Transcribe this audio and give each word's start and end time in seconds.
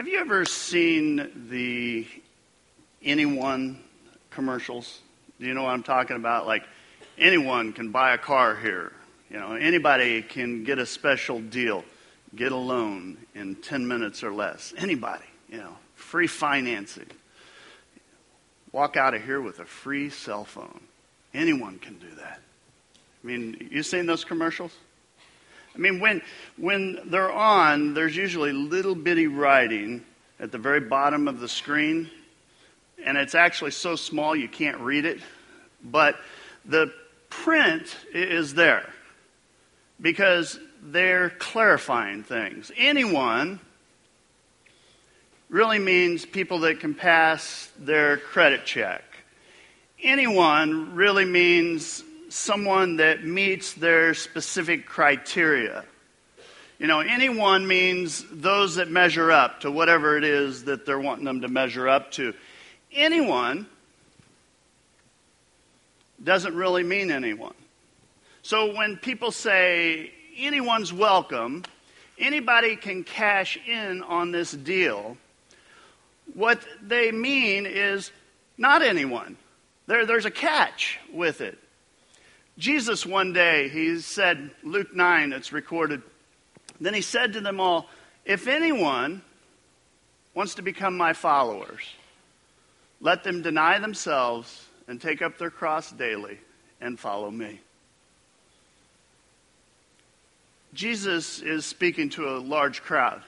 Have 0.00 0.08
you 0.08 0.18
ever 0.18 0.46
seen 0.46 1.30
the 1.50 2.06
anyone 3.02 3.78
commercials? 4.30 5.00
Do 5.38 5.44
you 5.44 5.52
know 5.52 5.64
what 5.64 5.74
I'm 5.74 5.82
talking 5.82 6.16
about? 6.16 6.46
Like 6.46 6.62
anyone 7.18 7.74
can 7.74 7.90
buy 7.90 8.14
a 8.14 8.16
car 8.16 8.56
here. 8.56 8.92
You 9.28 9.38
know, 9.38 9.52
anybody 9.52 10.22
can 10.22 10.64
get 10.64 10.78
a 10.78 10.86
special 10.86 11.38
deal, 11.38 11.84
get 12.34 12.50
a 12.50 12.56
loan 12.56 13.18
in 13.34 13.56
10 13.56 13.86
minutes 13.86 14.24
or 14.24 14.32
less. 14.32 14.72
Anybody, 14.78 15.26
you 15.50 15.58
know, 15.58 15.76
free 15.96 16.26
financing. 16.26 17.10
Walk 18.72 18.96
out 18.96 19.12
of 19.12 19.22
here 19.22 19.42
with 19.42 19.58
a 19.58 19.66
free 19.66 20.08
cell 20.08 20.46
phone. 20.46 20.80
Anyone 21.34 21.78
can 21.78 21.98
do 21.98 22.08
that. 22.16 22.40
I 23.22 23.26
mean, 23.26 23.68
you 23.70 23.82
seen 23.82 24.06
those 24.06 24.24
commercials? 24.24 24.72
I 25.74 25.78
mean, 25.78 26.00
when, 26.00 26.22
when 26.56 26.98
they're 27.06 27.32
on, 27.32 27.94
there's 27.94 28.16
usually 28.16 28.52
little 28.52 28.94
bitty 28.94 29.26
writing 29.26 30.04
at 30.38 30.52
the 30.52 30.58
very 30.58 30.80
bottom 30.80 31.28
of 31.28 31.40
the 31.40 31.48
screen, 31.48 32.10
and 33.04 33.16
it's 33.16 33.34
actually 33.34 33.70
so 33.70 33.96
small 33.96 34.34
you 34.34 34.48
can't 34.48 34.80
read 34.80 35.04
it. 35.04 35.20
But 35.82 36.16
the 36.64 36.92
print 37.28 37.96
is 38.12 38.54
there 38.54 38.88
because 40.00 40.58
they're 40.82 41.30
clarifying 41.30 42.22
things. 42.24 42.72
Anyone 42.76 43.60
really 45.48 45.78
means 45.78 46.24
people 46.24 46.60
that 46.60 46.80
can 46.80 46.94
pass 46.94 47.70
their 47.78 48.16
credit 48.16 48.64
check. 48.64 49.02
Anyone 50.02 50.94
really 50.94 51.24
means 51.24 52.02
someone 52.30 52.96
that 52.96 53.24
meets 53.24 53.74
their 53.74 54.14
specific 54.14 54.86
criteria. 54.86 55.84
You 56.78 56.86
know, 56.86 57.00
anyone 57.00 57.66
means 57.66 58.24
those 58.30 58.76
that 58.76 58.88
measure 58.90 59.30
up 59.30 59.60
to 59.60 59.70
whatever 59.70 60.16
it 60.16 60.24
is 60.24 60.64
that 60.64 60.86
they're 60.86 61.00
wanting 61.00 61.24
them 61.24 61.42
to 61.42 61.48
measure 61.48 61.88
up 61.88 62.12
to. 62.12 62.32
Anyone 62.92 63.66
doesn't 66.22 66.54
really 66.54 66.82
mean 66.82 67.10
anyone. 67.10 67.54
So 68.42 68.74
when 68.74 68.96
people 68.96 69.32
say 69.32 70.12
anyone's 70.38 70.92
welcome, 70.92 71.64
anybody 72.18 72.76
can 72.76 73.04
cash 73.04 73.58
in 73.66 74.02
on 74.02 74.30
this 74.30 74.52
deal, 74.52 75.16
what 76.34 76.60
they 76.80 77.10
mean 77.10 77.66
is 77.66 78.12
not 78.56 78.82
anyone. 78.82 79.36
There, 79.86 80.06
there's 80.06 80.26
a 80.26 80.30
catch 80.30 80.98
with 81.12 81.40
it. 81.40 81.58
Jesus, 82.60 83.06
one 83.06 83.32
day, 83.32 83.70
he 83.70 83.98
said, 84.00 84.50
Luke 84.62 84.94
9, 84.94 85.32
it's 85.32 85.50
recorded, 85.50 86.02
then 86.78 86.92
he 86.92 87.00
said 87.00 87.32
to 87.32 87.40
them 87.40 87.58
all, 87.58 87.88
If 88.26 88.46
anyone 88.48 89.22
wants 90.34 90.56
to 90.56 90.62
become 90.62 90.94
my 90.94 91.14
followers, 91.14 91.80
let 93.00 93.24
them 93.24 93.40
deny 93.40 93.78
themselves 93.78 94.66
and 94.86 95.00
take 95.00 95.22
up 95.22 95.38
their 95.38 95.48
cross 95.48 95.90
daily 95.90 96.38
and 96.82 97.00
follow 97.00 97.30
me. 97.30 97.60
Jesus 100.74 101.40
is 101.40 101.64
speaking 101.64 102.10
to 102.10 102.28
a 102.28 102.40
large 102.40 102.82
crowd. 102.82 103.22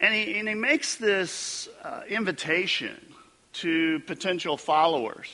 And 0.00 0.12
he, 0.12 0.38
and 0.38 0.46
he 0.46 0.54
makes 0.54 0.96
this 0.96 1.66
uh, 1.82 2.02
invitation 2.06 2.94
to 3.54 4.00
potential 4.00 4.58
followers. 4.58 5.32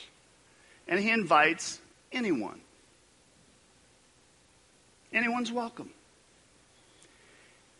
And 0.87 0.97
he 0.97 1.09
invites 1.09 1.81
anyone. 2.13 2.61
Anyone's 5.11 5.51
welcome. 5.51 5.89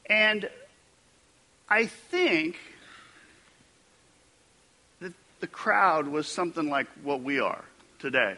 And 0.09 0.49
I 1.69 1.85
think 1.85 2.57
that 4.99 5.13
the 5.39 5.47
crowd 5.47 6.07
was 6.07 6.27
something 6.27 6.69
like 6.69 6.87
what 7.03 7.21
we 7.21 7.39
are 7.39 7.63
today. 7.99 8.35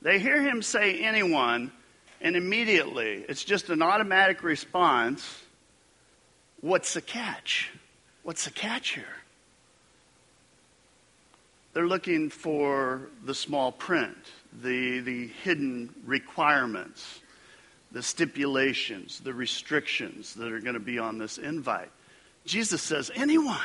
They 0.00 0.18
hear 0.18 0.40
him 0.40 0.62
say 0.62 1.00
anyone, 1.00 1.72
and 2.20 2.36
immediately 2.36 3.24
it's 3.28 3.44
just 3.44 3.68
an 3.68 3.82
automatic 3.82 4.42
response. 4.42 5.42
What's 6.60 6.94
the 6.94 7.02
catch? 7.02 7.70
What's 8.22 8.44
the 8.44 8.50
catch 8.50 8.90
here? 8.90 9.04
They're 11.74 11.86
looking 11.86 12.30
for 12.30 13.08
the 13.24 13.34
small 13.34 13.70
print 13.70 14.16
the, 14.52 15.00
the 15.00 15.28
hidden 15.42 15.94
requirements, 16.04 17.20
the 17.92 18.02
stipulations, 18.02 19.20
the 19.20 19.32
restrictions 19.32 20.34
that 20.34 20.52
are 20.52 20.60
going 20.60 20.74
to 20.74 20.80
be 20.80 20.98
on 20.98 21.18
this 21.18 21.38
invite. 21.38 21.90
Jesus 22.44 22.82
says, 22.82 23.10
anyone. 23.14 23.58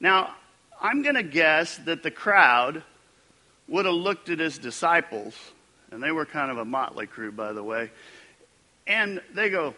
Now, 0.00 0.34
I'm 0.80 1.02
going 1.02 1.14
to 1.14 1.22
guess 1.22 1.76
that 1.78 2.02
the 2.02 2.10
crowd 2.10 2.82
would 3.68 3.86
have 3.86 3.94
looked 3.94 4.28
at 4.28 4.38
his 4.38 4.58
disciples, 4.58 5.34
and 5.90 6.02
they 6.02 6.12
were 6.12 6.26
kind 6.26 6.50
of 6.50 6.58
a 6.58 6.64
motley 6.64 7.06
crew, 7.06 7.32
by 7.32 7.52
the 7.52 7.62
way, 7.62 7.90
and 8.86 9.20
they 9.34 9.50
go, 9.50 9.74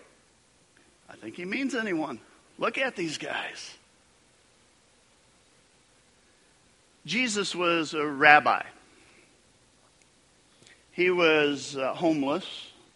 I 1.08 1.16
think 1.16 1.36
he 1.36 1.44
means 1.44 1.74
anyone. 1.74 2.20
Look 2.58 2.76
at 2.76 2.96
these 2.96 3.16
guys. 3.16 3.74
Jesus 7.06 7.54
was 7.54 7.94
a 7.94 8.06
rabbi. 8.06 8.62
He 10.98 11.10
was 11.10 11.76
uh, 11.76 11.94
homeless, 11.94 12.44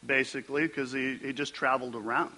basically, 0.04 0.66
because 0.66 0.90
he, 0.90 1.18
he 1.22 1.32
just 1.32 1.54
traveled 1.54 1.94
around. 1.94 2.34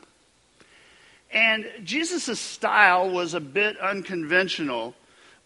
And 1.32 1.64
Jesus' 1.84 2.38
style 2.38 3.08
was 3.08 3.32
a 3.32 3.40
bit 3.40 3.78
unconventional, 3.78 4.94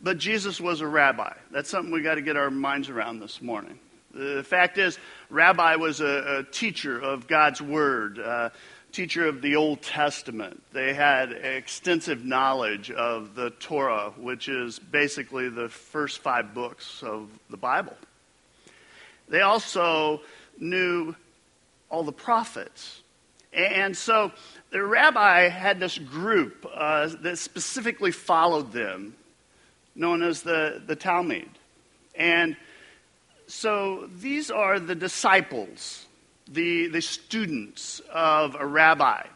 but 0.00 0.18
Jesus 0.18 0.60
was 0.60 0.80
a 0.80 0.88
rabbi. 0.88 1.34
That's 1.52 1.70
something 1.70 1.92
we 1.92 2.02
got 2.02 2.16
to 2.16 2.22
get 2.22 2.36
our 2.36 2.50
minds 2.50 2.88
around 2.88 3.20
this 3.20 3.40
morning. 3.40 3.78
The 4.12 4.42
fact 4.42 4.76
is, 4.76 4.98
rabbi 5.30 5.76
was 5.76 6.00
a, 6.00 6.38
a 6.38 6.42
teacher 6.50 6.98
of 6.98 7.28
God's 7.28 7.62
word, 7.62 8.18
a 8.18 8.50
teacher 8.90 9.24
of 9.24 9.40
the 9.40 9.54
Old 9.54 9.82
Testament. 9.82 10.60
They 10.72 10.94
had 10.94 11.30
extensive 11.30 12.24
knowledge 12.24 12.90
of 12.90 13.36
the 13.36 13.50
Torah, 13.50 14.12
which 14.18 14.48
is 14.48 14.80
basically 14.80 15.48
the 15.48 15.68
first 15.68 16.18
five 16.18 16.54
books 16.54 17.04
of 17.04 17.28
the 17.50 17.56
Bible. 17.56 17.96
They 19.28 19.40
also 19.40 20.20
knew 20.58 21.14
all 21.90 22.02
the 22.02 22.12
prophets. 22.12 23.02
And 23.52 23.96
so 23.96 24.32
the 24.70 24.82
rabbi 24.82 25.48
had 25.48 25.80
this 25.80 25.98
group 25.98 26.66
uh, 26.72 27.08
that 27.22 27.38
specifically 27.38 28.10
followed 28.10 28.72
them, 28.72 29.14
known 29.94 30.22
as 30.22 30.42
the, 30.42 30.82
the 30.86 30.96
Talmud. 30.96 31.48
And 32.14 32.56
so 33.46 34.08
these 34.18 34.50
are 34.50 34.78
the 34.78 34.94
disciples, 34.94 36.06
the, 36.46 36.88
the 36.88 37.00
students 37.00 38.00
of 38.12 38.54
a 38.54 38.66
rabbi. 38.66 39.26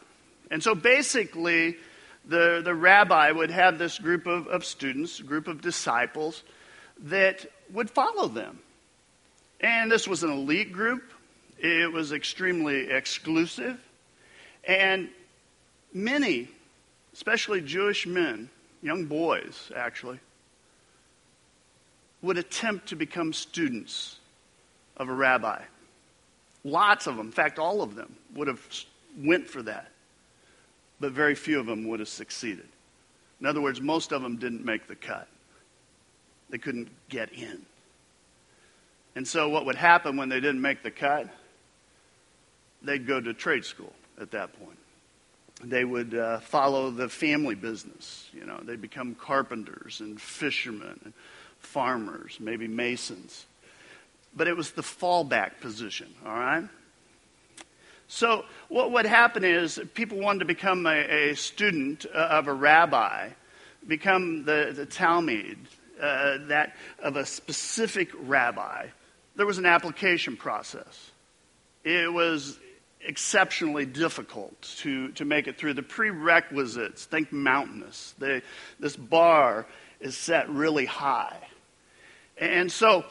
And 0.51 0.61
so 0.61 0.75
basically, 0.75 1.77
the, 2.25 2.61
the 2.63 2.75
rabbi 2.75 3.31
would 3.31 3.49
have 3.49 3.79
this 3.79 3.97
group 3.97 4.27
of, 4.27 4.47
of 4.47 4.63
students, 4.63 5.19
group 5.19 5.47
of 5.47 5.61
disciples, 5.61 6.43
that 7.05 7.45
would 7.71 7.89
follow 7.89 8.27
them. 8.27 8.59
And 9.63 9.89
this 9.89 10.09
was 10.09 10.23
an 10.23 10.29
elite 10.29 10.73
group, 10.73 11.13
it 11.57 11.91
was 11.91 12.11
extremely 12.11 12.89
exclusive. 12.89 13.79
And 14.65 15.07
many, 15.93 16.49
especially 17.13 17.61
Jewish 17.61 18.05
men, 18.05 18.49
young 18.81 19.05
boys 19.05 19.71
actually, 19.73 20.19
would 22.21 22.37
attempt 22.37 22.89
to 22.89 22.97
become 22.97 23.31
students 23.31 24.17
of 24.97 25.07
a 25.07 25.13
rabbi. 25.13 25.61
Lots 26.65 27.07
of 27.07 27.15
them, 27.15 27.27
in 27.27 27.31
fact, 27.31 27.57
all 27.57 27.81
of 27.81 27.95
them, 27.95 28.13
would 28.35 28.47
have 28.47 28.61
went 29.17 29.47
for 29.47 29.61
that. 29.63 29.91
But 30.99 31.13
very 31.13 31.35
few 31.35 31.59
of 31.59 31.65
them 31.65 31.87
would 31.87 31.99
have 31.99 32.09
succeeded. 32.09 32.67
In 33.39 33.45
other 33.45 33.61
words, 33.61 33.81
most 33.81 34.11
of 34.11 34.21
them 34.21 34.37
didn't 34.37 34.63
make 34.63 34.87
the 34.87 34.95
cut. 34.95 35.27
They 36.49 36.57
couldn't 36.57 36.89
get 37.09 37.31
in. 37.33 37.65
And 39.15 39.27
so, 39.27 39.49
what 39.49 39.65
would 39.65 39.75
happen 39.75 40.17
when 40.17 40.29
they 40.29 40.39
didn't 40.39 40.61
make 40.61 40.81
the 40.81 40.91
cut? 40.91 41.27
They'd 42.81 43.05
go 43.05 43.21
to 43.21 43.33
trade 43.33 43.63
school 43.63 43.93
at 44.19 44.31
that 44.31 44.57
point. 44.59 44.77
They 45.63 45.85
would 45.85 46.15
uh, 46.15 46.39
follow 46.39 46.89
the 46.89 47.07
family 47.07 47.55
business. 47.55 48.27
You 48.33 48.45
know, 48.45 48.59
they'd 48.63 48.81
become 48.81 49.15
carpenters 49.15 50.01
and 50.01 50.19
fishermen 50.19 50.99
and 51.05 51.13
farmers, 51.59 52.37
maybe 52.39 52.67
masons. 52.67 53.45
But 54.35 54.47
it 54.47 54.57
was 54.57 54.71
the 54.71 54.81
fallback 54.81 55.61
position, 55.61 56.13
all 56.25 56.33
right? 56.33 56.67
So, 58.07 58.45
what 58.67 58.91
would 58.91 59.05
happen 59.05 59.43
is 59.43 59.79
people 59.93 60.19
wanted 60.19 60.39
to 60.39 60.45
become 60.45 60.85
a, 60.87 61.29
a 61.31 61.35
student 61.35 62.05
uh, 62.13 62.17
of 62.17 62.47
a 62.47 62.53
rabbi, 62.53 63.29
become 63.87 64.43
the, 64.43 64.73
the 64.75 64.85
Talmud, 64.85 65.57
uh, 66.01 66.39
that 66.47 66.75
of 67.01 67.15
a 67.15 67.25
specific 67.25 68.09
rabbi 68.17 68.87
there 69.35 69.45
was 69.45 69.57
an 69.57 69.65
application 69.65 70.37
process. 70.37 71.11
It 71.83 72.11
was 72.11 72.57
exceptionally 73.05 73.85
difficult 73.85 74.61
to, 74.79 75.09
to 75.13 75.25
make 75.25 75.47
it 75.47 75.57
through. 75.57 75.73
The 75.73 75.83
prerequisites, 75.83 77.05
think 77.05 77.31
mountainous. 77.31 78.13
They, 78.17 78.41
this 78.79 78.95
bar 78.95 79.65
is 79.99 80.17
set 80.17 80.49
really 80.49 80.85
high. 80.85 81.37
And 82.37 82.71
so 82.71 83.05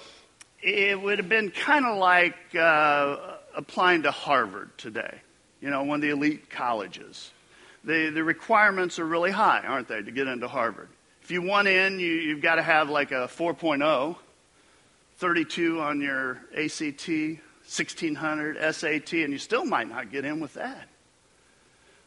it 0.62 1.00
would 1.00 1.19
have 1.19 1.28
been 1.28 1.50
kind 1.50 1.84
of 1.84 1.98
like 1.98 2.36
uh, 2.54 3.16
applying 3.54 4.02
to 4.02 4.10
Harvard 4.10 4.70
today, 4.78 5.20
you 5.60 5.70
know, 5.70 5.82
one 5.84 5.96
of 5.96 6.02
the 6.02 6.10
elite 6.10 6.50
colleges. 6.50 7.30
The, 7.84 8.10
the 8.10 8.22
requirements 8.22 8.98
are 8.98 9.04
really 9.04 9.32
high, 9.32 9.62
aren't 9.66 9.88
they, 9.88 10.00
to 10.00 10.10
get 10.10 10.28
into 10.28 10.48
Harvard? 10.48 10.88
If 11.22 11.30
you 11.30 11.42
want 11.42 11.69
in, 11.69 11.98
you, 11.98 12.12
you've 12.12 12.42
got 12.42 12.56
to 12.56 12.62
have 12.62 12.90
like 12.90 13.10
a 13.10 13.28
4.0, 13.28 14.16
32 15.22 15.80
on 15.80 16.00
your 16.00 16.40
ACT, 16.52 17.08
1600 17.08 18.74
SAT, 18.74 19.12
and 19.12 19.32
you 19.32 19.38
still 19.38 19.64
might 19.64 19.88
not 19.88 20.10
get 20.10 20.24
in 20.24 20.40
with 20.40 20.54
that. 20.54 20.88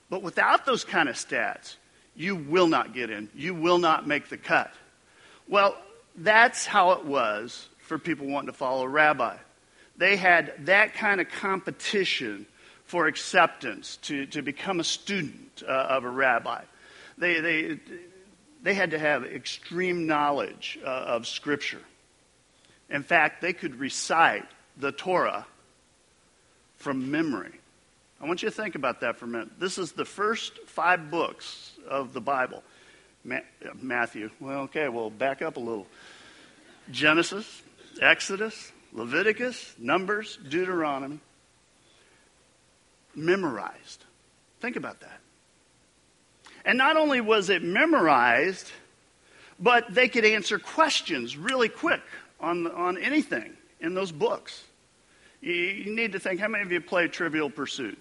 But 0.10 0.22
without 0.22 0.66
those 0.66 0.84
kind 0.84 1.08
of 1.08 1.16
stats, 1.16 1.78
you 2.14 2.36
will 2.36 2.68
not 2.68 2.94
get 2.94 3.10
in. 3.10 3.30
You 3.34 3.54
will 3.54 3.78
not 3.78 4.06
make 4.06 4.28
the 4.28 4.36
cut. 4.36 4.70
Well, 5.48 5.78
that's 6.18 6.66
how 6.66 6.92
it 6.92 7.06
was 7.06 7.70
for 7.80 7.98
people 7.98 8.28
wanting 8.28 8.48
to 8.48 8.54
follow 8.54 8.84
a 8.84 8.90
rabbi. 8.90 9.38
They 9.96 10.18
had 10.18 10.66
that 10.66 10.94
kind 10.96 11.22
of 11.22 11.30
competition 11.30 12.46
for 12.84 13.08
acceptance 13.08 13.96
to, 14.02 14.26
to 14.26 14.42
become 14.42 14.82
a 14.82 14.84
student 14.84 15.64
uh, 15.66 15.72
of 15.72 16.04
a 16.04 16.10
rabbi. 16.10 16.64
They, 17.18 17.40
they, 17.40 17.80
they 18.62 18.74
had 18.74 18.92
to 18.92 19.00
have 19.00 19.24
extreme 19.24 20.06
knowledge 20.06 20.78
uh, 20.84 20.90
of 20.90 21.28
Scripture. 21.28 21.80
In 22.90 23.04
fact, 23.04 23.42
they 23.42 23.54
could 23.54 23.80
recite 23.80 24.46
the 24.78 24.92
Torah 24.92 25.46
from 26.78 27.10
memory. 27.12 27.52
I 28.22 28.28
want 28.28 28.44
you 28.44 28.50
to 28.50 28.56
think 28.56 28.76
about 28.76 29.02
that 29.02 29.18
for 29.18 29.26
a 29.26 29.28
minute. 29.28 29.60
This 29.60 29.78
is 29.78 29.92
the 29.92 30.06
first 30.06 30.58
five 30.68 31.12
books 31.12 31.74
of 31.88 32.14
the 32.14 32.22
Bible. 32.22 32.64
Ma- 33.24 33.40
Matthew. 33.82 34.30
Well, 34.40 34.62
okay, 34.62 34.88
well, 34.88 35.10
back 35.10 35.42
up 35.42 35.58
a 35.58 35.60
little. 35.60 35.88
Genesis, 36.92 37.64
Exodus, 38.02 38.72
Leviticus, 38.94 39.74
Numbers, 39.78 40.38
Deuteronomy. 40.48 41.20
Memorized. 43.16 44.04
Think 44.62 44.76
about 44.76 45.00
that. 45.02 45.20
And 46.64 46.78
not 46.78 46.98
only 46.98 47.22
was 47.22 47.50
it 47.50 47.64
memorized, 47.64 48.72
but 49.60 49.94
they 49.94 50.08
could 50.08 50.26
answer 50.26 50.60
questions 50.60 51.38
really 51.38 51.70
quick 51.70 52.02
on, 52.40 52.68
on 52.68 52.98
anything 52.98 53.54
in 53.80 53.94
those 53.94 54.12
books. 54.12 54.64
You, 55.42 55.54
you 55.54 55.96
need 55.96 56.14
to 56.14 56.20
think 56.20 56.40
how 56.40 56.48
many 56.48 56.64
of 56.64 56.72
you 56.72 56.82
play 56.82 57.08
Trivial 57.08 57.50
Pursuit? 57.50 57.98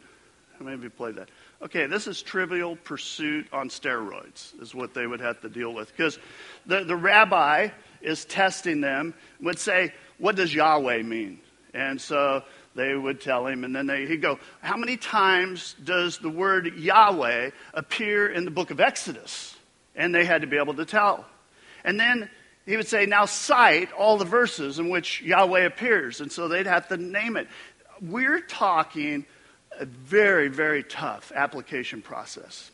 How 0.58 0.64
many 0.64 0.76
of 0.76 0.84
you 0.84 0.90
played 0.90 1.16
that? 1.16 1.28
Okay, 1.62 1.86
this 1.86 2.06
is 2.06 2.22
Trivial 2.22 2.76
Pursuit 2.76 3.46
on 3.52 3.68
steroids, 3.68 4.60
is 4.60 4.74
what 4.74 4.94
they 4.94 5.06
would 5.06 5.20
have 5.20 5.40
to 5.40 5.48
deal 5.48 5.72
with. 5.72 5.90
Because 5.90 6.18
the, 6.66 6.84
the 6.84 6.96
rabbi 6.96 7.68
is 8.02 8.24
testing 8.24 8.80
them, 8.80 9.14
would 9.40 9.58
say, 9.58 9.92
What 10.18 10.36
does 10.36 10.54
Yahweh 10.54 11.02
mean? 11.02 11.40
And 11.72 12.00
so 12.00 12.42
they 12.74 12.94
would 12.94 13.20
tell 13.20 13.46
him, 13.46 13.64
and 13.64 13.74
then 13.74 13.86
they, 13.86 14.06
he'd 14.06 14.22
go, 14.22 14.38
How 14.60 14.76
many 14.76 14.96
times 14.96 15.74
does 15.84 16.18
the 16.18 16.28
word 16.28 16.74
Yahweh 16.76 17.50
appear 17.72 18.28
in 18.28 18.44
the 18.44 18.50
book 18.50 18.70
of 18.70 18.80
Exodus? 18.80 19.56
And 19.96 20.14
they 20.14 20.24
had 20.24 20.42
to 20.42 20.46
be 20.46 20.56
able 20.56 20.74
to 20.74 20.84
tell. 20.84 21.24
And 21.84 21.98
then 21.98 22.28
he 22.66 22.76
would 22.76 22.88
say, 22.88 23.06
Now 23.06 23.26
cite 23.26 23.92
all 23.92 24.16
the 24.16 24.24
verses 24.24 24.78
in 24.78 24.88
which 24.88 25.22
Yahweh 25.22 25.64
appears. 25.64 26.20
And 26.20 26.30
so 26.32 26.48
they'd 26.48 26.66
have 26.66 26.88
to 26.88 26.96
name 26.96 27.36
it. 27.36 27.48
We're 28.00 28.40
talking 28.40 29.26
a 29.78 29.84
very, 29.84 30.48
very 30.48 30.82
tough 30.82 31.32
application 31.34 32.00
process. 32.02 32.70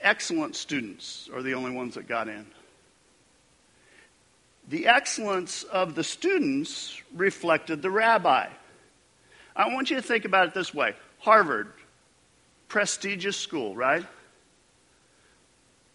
Excellent 0.00 0.56
students 0.56 1.30
are 1.32 1.42
the 1.42 1.54
only 1.54 1.70
ones 1.70 1.94
that 1.94 2.08
got 2.08 2.28
in. 2.28 2.46
The 4.68 4.88
excellence 4.88 5.62
of 5.64 5.94
the 5.94 6.04
students 6.04 7.00
reflected 7.14 7.82
the 7.82 7.90
rabbi. 7.90 8.48
I 9.54 9.72
want 9.72 9.90
you 9.90 9.96
to 9.96 10.02
think 10.02 10.24
about 10.24 10.48
it 10.48 10.54
this 10.54 10.74
way 10.74 10.94
Harvard, 11.18 11.72
prestigious 12.68 13.36
school, 13.36 13.76
right? 13.76 14.04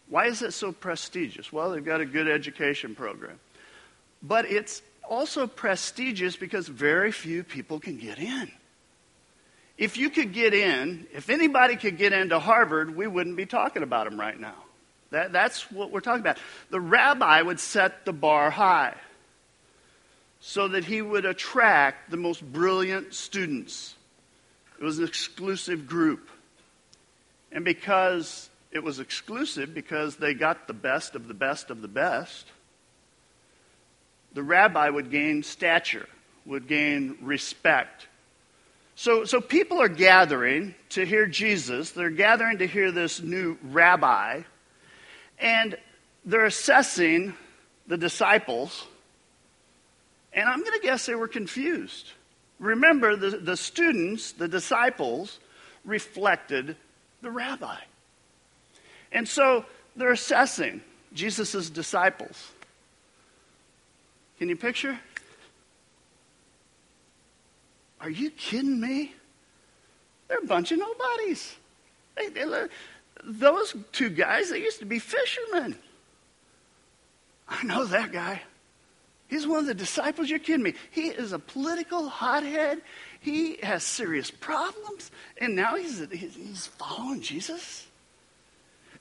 Why 0.09 0.27
is 0.27 0.42
it 0.42 0.54
so 0.54 0.71
prestigious? 0.71 1.51
Well, 1.51 1.71
they've 1.71 1.83
got 1.83 2.01
a 2.01 2.06
good 2.06 2.27
education 2.27 2.95
program. 2.95 3.39
But 4.24 4.45
it's 4.45 4.81
also 5.07 5.48
prestigious 5.48 6.36
because 6.36 6.68
very 6.68 7.12
few 7.12 7.44
people 7.44 7.80
can 7.80 7.98
get 7.98 8.18
in. 8.18 8.51
If 9.77 9.98
you 9.98 10.09
could 10.09 10.33
get 10.33 10.54
in, 10.54 11.06
if 11.13 11.30
anybody 11.30 11.75
could 11.75 11.98
get 11.98 12.13
into 12.13 12.39
Harvard, 12.39 12.95
we 12.95 13.06
wouldn't 13.06 13.38
be 13.38 13.45
talking 13.45 13.83
about 13.83 14.09
them 14.09 14.19
right 14.19 14.39
now. 14.39 14.56
That, 15.12 15.31
that's 15.31 15.71
what 15.71 15.92
we're 15.92 16.01
talking 16.01 16.21
about. 16.21 16.39
The 16.69 16.81
rabbi 16.81 17.42
would 17.42 17.60
set 17.60 18.03
the 18.06 18.13
bar 18.13 18.50
high 18.50 18.95
so 20.39 20.68
that 20.69 20.83
he 20.83 21.01
would 21.01 21.25
attract 21.25 22.10
the 22.12 22.18
most 22.18 22.42
brilliant 22.42 23.13
students. 23.13 23.95
It 24.80 24.83
was 24.83 25.00
an 25.00 25.06
exclusive 25.06 25.88
group. 25.88 26.30
And 27.51 27.63
because 27.63 28.50
it 28.77 28.83
was 28.83 29.00
exclusive, 29.00 29.74
because 29.74 30.15
they 30.15 30.33
got 30.33 30.68
the 30.68 30.74
best 30.74 31.15
of 31.15 31.27
the 31.27 31.33
best 31.33 31.69
of 31.69 31.81
the 31.81 31.88
best, 31.89 32.45
the 34.33 34.44
rabbi 34.44 34.88
would 34.88 35.12
gain 35.12 35.44
stature, 35.44 36.07
would 36.45 36.68
gain 36.68 37.18
respect. 37.21 38.07
So, 38.95 39.25
so 39.25 39.41
people 39.41 39.81
are 39.81 39.89
gathering 39.89 40.75
to 40.89 41.06
hear 41.06 41.27
Jesus. 41.27 41.91
They're 41.91 42.09
gathering 42.09 42.59
to 42.59 42.68
hear 42.68 42.91
this 42.91 43.21
new 43.21 43.57
rabbi 43.63 44.44
and 45.39 45.77
they're 46.25 46.45
assessing 46.45 47.33
the 47.88 47.97
disciples. 47.97 48.85
And 50.33 50.47
I'm 50.47 50.62
going 50.62 50.79
to 50.79 50.85
guess 50.85 51.06
they 51.06 51.15
were 51.15 51.27
confused. 51.27 52.12
Remember, 52.59 53.15
the, 53.15 53.38
the 53.38 53.57
students, 53.57 54.31
the 54.31 54.47
disciples, 54.47 55.39
reflected 55.85 56.75
the 57.21 57.31
rabbi. 57.31 57.77
And 59.12 59.27
so 59.27 59.65
they're 59.95 60.12
assessing 60.12 60.81
Jesus' 61.13 61.69
disciples. 61.69 62.51
Can 64.38 64.50
you 64.50 64.56
picture? 64.56 65.00
Are 68.00 68.09
you 68.09 68.30
kidding 68.30 68.80
me? 68.80 69.13
They're 70.27 70.39
a 70.39 70.45
bunch 70.45 70.71
of 70.71 70.80
nobodies. 70.80 71.56
They, 72.15 72.30
they, 72.30 72.45
those 73.24 73.75
two 73.92 74.09
guys, 74.09 74.50
they 74.50 74.59
used 74.59 74.80
to 74.80 74.86
be 74.86 75.00
fishermen. 75.00 75.75
I 77.48 77.63
know 77.63 77.86
that 77.86 78.12
guy. 78.12 78.41
He's 79.27 79.48
one 79.48 79.60
of 79.60 79.65
the 79.65 79.74
disciples. 79.74 80.29
You're 80.29 80.39
kidding 80.39 80.63
me. 80.63 80.74
He 80.91 81.08
is 81.08 81.34
a 81.34 81.39
political 81.39 82.08
hothead. 82.08 82.82
He 83.20 83.58
has 83.63 83.84
serious 83.84 84.32
problems. 84.32 85.12
And 85.38 85.55
now 85.55 85.75
he's, 85.75 86.00
he's 86.12 86.67
following 86.67 87.22
Jesus. 87.22 87.87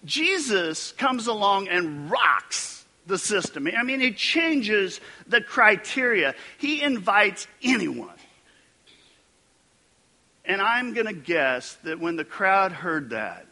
Jesus 0.05 0.93
comes 0.93 1.27
along 1.27 1.69
and 1.69 2.11
rocks 2.11 2.85
the 3.07 3.19
system. 3.19 3.69
I 3.77 3.83
mean, 3.83 4.01
he 4.01 4.13
changes 4.13 5.01
the 5.27 5.41
criteria. 5.41 6.35
He 6.59 6.83
invites 6.83 7.47
anyone. 7.63 8.11
And 10.45 10.61
I'm 10.61 10.95
going 10.95 11.07
to 11.07 11.13
guess 11.13 11.75
that 11.85 11.99
when 11.99 12.17
the 12.17 12.25
crowd 12.25 12.73
heard 12.73 13.11
that, 13.11 13.47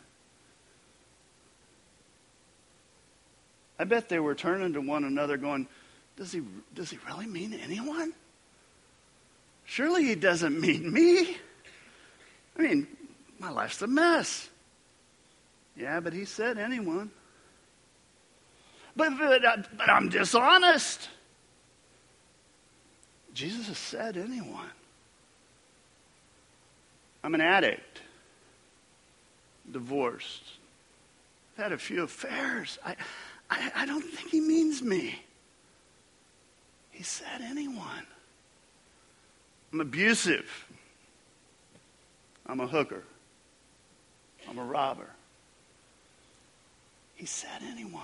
I 3.79 3.85
bet 3.85 4.09
they 4.09 4.21
were 4.21 4.35
turning 4.35 4.75
to 4.75 4.81
one 4.81 5.05
another 5.05 5.37
going, 5.37 5.67
does 6.17 6.31
he, 6.31 6.43
does 6.75 6.91
he 6.91 6.99
really 7.09 7.27
mean 7.27 7.53
anyone? 7.55 8.13
Surely 9.65 10.05
he 10.05 10.15
doesn't 10.15 10.61
mean 10.61 10.93
me. 10.93 11.37
I 12.57 12.63
mean, 12.63 12.87
my 13.41 13.51
life's 13.51 13.83
a 13.83 13.89
mess. 13.89 14.49
Yeah, 15.77 16.01
but 16.01 16.13
he 16.13 16.25
said 16.25 16.59
anyone. 16.59 17.11
But, 18.97 19.19
but, 19.19 19.45
uh, 19.45 19.57
but 19.77 19.91
I'm 19.91 20.09
dishonest. 20.09 21.09
Jesus 23.33 23.67
has 23.67 23.79
said 23.79 24.17
anyone. 24.17 24.71
I'm 27.25 27.35
an 27.35 27.41
addict, 27.41 28.03
divorced, 29.73 30.45
I've 31.57 31.65
had 31.65 31.73
a 31.73 31.79
few 31.79 32.03
affairs. 32.03 32.79
I, 32.85 32.97
I, 33.49 33.73
I 33.77 33.87
don't 33.87 34.03
think 34.03 34.31
he 34.31 34.41
means 34.41 34.83
me. 34.83 35.23
He 36.91 37.03
said 37.03 37.41
anyone. 37.43 38.07
I'm 39.73 39.81
abusive. 39.81 40.67
I'm 42.47 42.61
a 42.61 42.67
hooker. 42.67 43.03
I'm 44.49 44.59
a 44.59 44.65
robber. 44.65 45.09
He 47.25 47.29
said 47.29 47.63
anyone. 47.71 48.03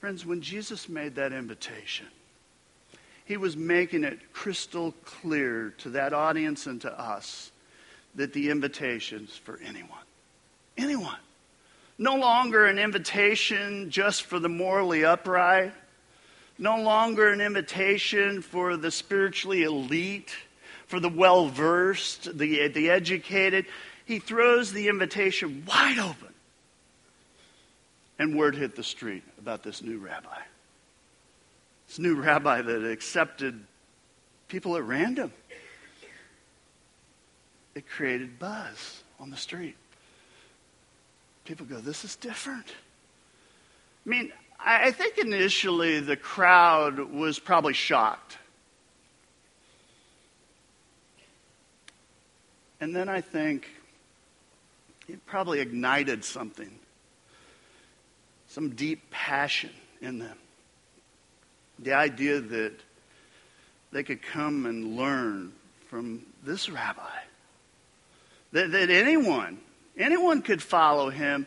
Friends, 0.00 0.26
when 0.26 0.40
Jesus 0.40 0.88
made 0.88 1.14
that 1.14 1.32
invitation, 1.32 2.08
he 3.24 3.36
was 3.36 3.56
making 3.56 4.02
it 4.02 4.32
crystal 4.32 4.92
clear 5.04 5.72
to 5.78 5.90
that 5.90 6.12
audience 6.12 6.66
and 6.66 6.80
to 6.80 6.90
us 7.00 7.52
that 8.16 8.32
the 8.32 8.50
invitation's 8.50 9.36
for 9.36 9.60
anyone. 9.64 10.02
Anyone. 10.76 11.20
No 11.98 12.16
longer 12.16 12.66
an 12.66 12.80
invitation 12.80 13.92
just 13.92 14.24
for 14.24 14.40
the 14.40 14.48
morally 14.48 15.04
upright. 15.04 15.72
No 16.58 16.82
longer 16.82 17.32
an 17.32 17.40
invitation 17.40 18.42
for 18.42 18.76
the 18.76 18.90
spiritually 18.90 19.62
elite, 19.62 20.34
for 20.88 20.98
the 20.98 21.08
well 21.08 21.46
versed, 21.46 22.36
the, 22.36 22.66
the 22.66 22.90
educated. 22.90 23.66
He 24.04 24.18
throws 24.18 24.72
the 24.72 24.88
invitation 24.88 25.62
wide 25.64 26.00
open. 26.00 26.29
And 28.20 28.36
word 28.36 28.54
hit 28.54 28.76
the 28.76 28.84
street 28.84 29.24
about 29.40 29.64
this 29.64 29.82
new 29.82 29.98
rabbi. 29.98 30.38
This 31.88 31.98
new 31.98 32.20
rabbi 32.20 32.62
that 32.62 32.88
accepted 32.88 33.58
people 34.46 34.76
at 34.76 34.84
random. 34.84 35.32
It 37.74 37.88
created 37.88 38.38
buzz 38.38 39.02
on 39.18 39.30
the 39.30 39.36
street 39.36 39.76
people 41.50 41.66
go, 41.66 41.80
This 41.80 42.04
is 42.04 42.14
different. 42.14 42.66
I 44.06 44.08
mean, 44.08 44.32
I 44.64 44.92
think 44.92 45.18
initially 45.18 45.98
the 45.98 46.16
crowd 46.16 47.00
was 47.00 47.40
probably 47.40 47.72
shocked. 47.72 48.38
And 52.80 52.94
then 52.94 53.08
I 53.08 53.20
think 53.20 53.68
it 55.08 55.26
probably 55.26 55.58
ignited 55.58 56.24
something, 56.24 56.70
some 58.50 58.70
deep 58.70 59.10
passion 59.10 59.70
in 60.00 60.18
them. 60.18 60.36
The 61.78 61.94
idea 61.94 62.40
that 62.40 62.74
they 63.90 64.02
could 64.02 64.22
come 64.22 64.66
and 64.66 64.96
learn 64.96 65.52
from 65.88 66.22
this 66.44 66.68
rabbi. 66.68 67.18
That, 68.52 68.70
that 68.70 68.90
anyone 68.90 69.58
Anyone 70.00 70.40
could 70.40 70.62
follow 70.62 71.10
him. 71.10 71.46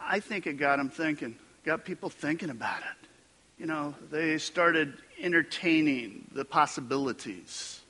I 0.00 0.20
think 0.20 0.46
it 0.46 0.54
got 0.54 0.78
them 0.78 0.88
thinking, 0.88 1.36
got 1.64 1.84
people 1.84 2.08
thinking 2.08 2.48
about 2.48 2.78
it. 2.78 3.08
You 3.58 3.66
know, 3.66 3.94
they 4.10 4.38
started 4.38 4.94
entertaining 5.20 6.26
the 6.32 6.46
possibilities. 6.46 7.80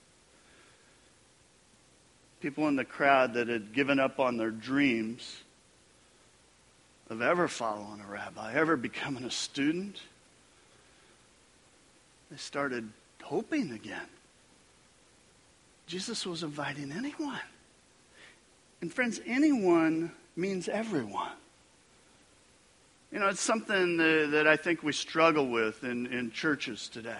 People 2.41 2.67
in 2.67 2.75
the 2.75 2.85
crowd 2.85 3.35
that 3.35 3.47
had 3.47 3.73
given 3.73 4.01
up 4.01 4.19
on 4.19 4.37
their 4.37 4.51
dreams 4.51 5.43
of 7.11 7.21
ever 7.21 7.49
following 7.49 8.01
a 8.01 8.11
rabbi, 8.11 8.55
ever 8.55 8.77
becoming 8.77 9.25
a 9.25 9.31
student, 9.31 10.01
they 12.31 12.37
started 12.37 12.89
hoping 13.21 13.73
again. 13.73 14.07
Jesus 15.89 16.25
was 16.25 16.45
inviting 16.45 16.93
anyone. 16.93 17.41
And 18.81 18.93
friends, 18.93 19.21
anyone 19.27 20.13
means 20.37 20.69
everyone. 20.69 21.33
You 23.11 23.19
know, 23.19 23.27
it's 23.27 23.41
something 23.41 23.97
that 23.97 24.47
I 24.47 24.57
think 24.57 24.85
we 24.85 24.93
struggle 24.93 25.49
with 25.49 25.83
in, 25.83 26.07
in 26.07 26.31
churches 26.31 26.89
today. 26.89 27.19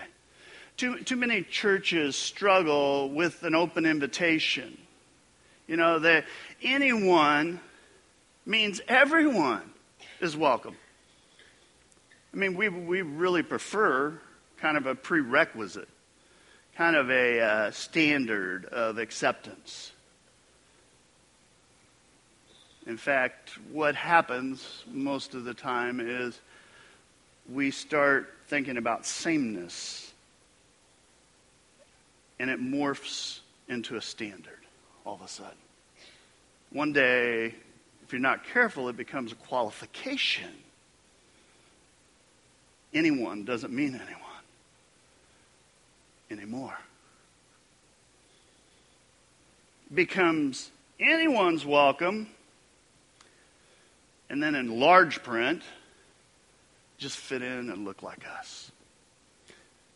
Too, 0.77 1.03
too 1.03 1.17
many 1.17 1.43
churches 1.43 2.15
struggle 2.15 3.11
with 3.11 3.43
an 3.43 3.57
open 3.57 3.85
invitation. 3.85 4.79
You 5.67 5.77
know, 5.77 5.99
that 5.99 6.27
anyone 6.63 7.59
means 8.47 8.81
everyone 8.87 9.63
is 10.21 10.37
welcome. 10.37 10.77
I 12.33 12.37
mean, 12.37 12.55
we, 12.55 12.69
we 12.69 13.03
really 13.03 13.43
prefer 13.43 14.21
kind 14.59 14.77
of 14.77 14.87
a 14.87 14.95
prerequisite, 14.95 15.89
kind 16.77 16.95
of 16.95 17.11
a 17.11 17.41
uh, 17.41 17.71
standard 17.71 18.67
of 18.67 18.99
acceptance. 18.99 19.93
In 22.87 22.97
fact, 22.97 23.51
what 23.73 23.95
happens 23.95 24.85
most 24.91 25.35
of 25.35 25.45
the 25.45 25.55
time 25.55 26.01
is 26.01 26.39
we 27.51 27.71
start 27.71 28.35
thinking 28.49 28.77
about 28.77 29.07
sameness 29.07 30.13
and 32.39 32.51
it 32.51 32.61
morphs 32.61 33.41
into 33.69 33.97
a 33.97 34.03
standard 34.03 34.59
all 35.05 35.15
of 35.15 35.23
a 35.23 35.29
sudden. 35.29 35.53
One 36.71 36.93
day, 36.93 37.55
if 38.11 38.15
you're 38.15 38.21
not 38.21 38.43
careful, 38.43 38.89
it 38.89 38.97
becomes 38.97 39.31
a 39.31 39.37
qualification. 39.37 40.51
Anyone 42.93 43.45
doesn't 43.45 43.73
mean 43.73 43.95
anyone 43.95 44.43
anymore. 46.29 46.77
Becomes 49.95 50.73
anyone's 50.99 51.65
welcome 51.65 52.27
and 54.29 54.43
then 54.43 54.57
in 54.57 54.81
large 54.81 55.23
print, 55.23 55.63
just 56.99 57.17
fit 57.17 57.43
in 57.43 57.71
and 57.71 57.85
look 57.85 58.03
like 58.03 58.25
us. 58.41 58.73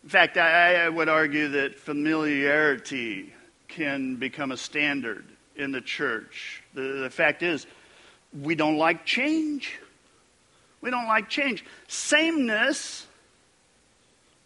In 0.04 0.08
fact, 0.08 0.36
I, 0.36 0.84
I 0.84 0.88
would 0.88 1.08
argue 1.08 1.48
that 1.48 1.80
familiarity 1.80 3.34
can 3.66 4.14
become 4.14 4.52
a 4.52 4.56
standard 4.56 5.24
in 5.56 5.72
the 5.72 5.80
church. 5.80 6.62
The, 6.74 7.00
the 7.02 7.10
fact 7.10 7.42
is, 7.42 7.66
we 8.42 8.54
don't 8.54 8.78
like 8.78 9.04
change. 9.04 9.78
We 10.80 10.90
don't 10.90 11.06
like 11.06 11.28
change. 11.28 11.64
Sameness, 11.88 13.06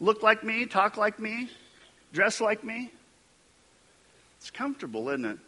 look 0.01 0.23
like 0.23 0.45
me, 0.45 0.67
talk 0.67 0.97
like 0.97 1.19
me, 1.19 1.51
dress 2.13 2.41
like 2.41 2.63
me. 2.63 2.91
It's 4.39 4.51
comfortable, 4.51 5.09
isn't 5.09 5.25
it? 5.25 5.39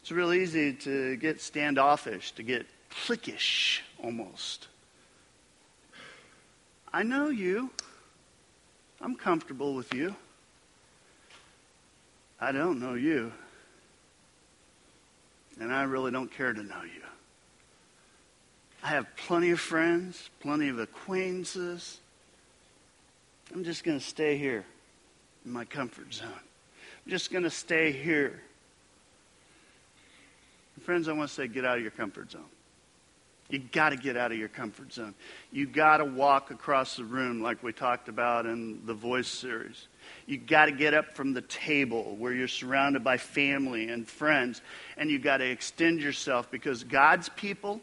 It's 0.00 0.12
real 0.12 0.32
easy 0.32 0.72
to 0.72 1.16
get 1.16 1.40
standoffish, 1.40 2.32
to 2.32 2.42
get 2.42 2.66
cliquish 2.90 3.80
almost. 4.02 4.68
I 6.92 7.02
know 7.02 7.28
you. 7.28 7.70
I'm 9.00 9.16
comfortable 9.16 9.74
with 9.74 9.92
you. 9.92 10.14
I 12.40 12.52
don't 12.52 12.80
know 12.80 12.94
you. 12.94 13.32
And 15.58 15.72
I 15.72 15.84
really 15.84 16.10
don't 16.10 16.30
care 16.30 16.52
to 16.52 16.62
know 16.62 16.82
you. 16.82 17.02
I 18.82 18.88
have 18.88 19.06
plenty 19.16 19.50
of 19.50 19.60
friends, 19.60 20.30
plenty 20.40 20.68
of 20.68 20.78
acquaintances. 20.78 21.98
I'm 23.52 23.64
just 23.64 23.84
going 23.84 23.98
to 23.98 24.04
stay 24.04 24.36
here 24.36 24.64
in 25.44 25.52
my 25.52 25.64
comfort 25.64 26.12
zone. 26.12 26.28
I'm 26.28 27.10
just 27.10 27.32
going 27.32 27.44
to 27.44 27.50
stay 27.50 27.92
here 27.92 28.40
Friends, 30.82 31.08
I 31.08 31.12
want 31.12 31.28
to 31.28 31.34
say 31.34 31.48
get 31.48 31.64
out 31.64 31.76
of 31.76 31.82
your 31.82 31.90
comfort 31.90 32.30
zone. 32.30 32.44
You 33.48 33.60
got 33.60 33.90
to 33.90 33.96
get 33.96 34.16
out 34.16 34.32
of 34.32 34.38
your 34.38 34.48
comfort 34.48 34.92
zone. 34.92 35.14
You 35.52 35.66
got 35.66 35.98
to 35.98 36.04
walk 36.04 36.50
across 36.50 36.96
the 36.96 37.04
room 37.04 37.42
like 37.42 37.62
we 37.62 37.72
talked 37.72 38.08
about 38.08 38.44
in 38.44 38.84
the 38.86 38.94
voice 38.94 39.28
series. 39.28 39.86
You 40.26 40.38
got 40.38 40.66
to 40.66 40.72
get 40.72 40.94
up 40.94 41.14
from 41.14 41.32
the 41.32 41.42
table 41.42 42.16
where 42.16 42.32
you're 42.32 42.48
surrounded 42.48 43.04
by 43.04 43.16
family 43.16 43.88
and 43.88 44.06
friends 44.06 44.60
and 44.96 45.10
you 45.10 45.18
got 45.18 45.38
to 45.38 45.48
extend 45.48 46.00
yourself 46.00 46.50
because 46.50 46.84
God's 46.84 47.28
people 47.30 47.80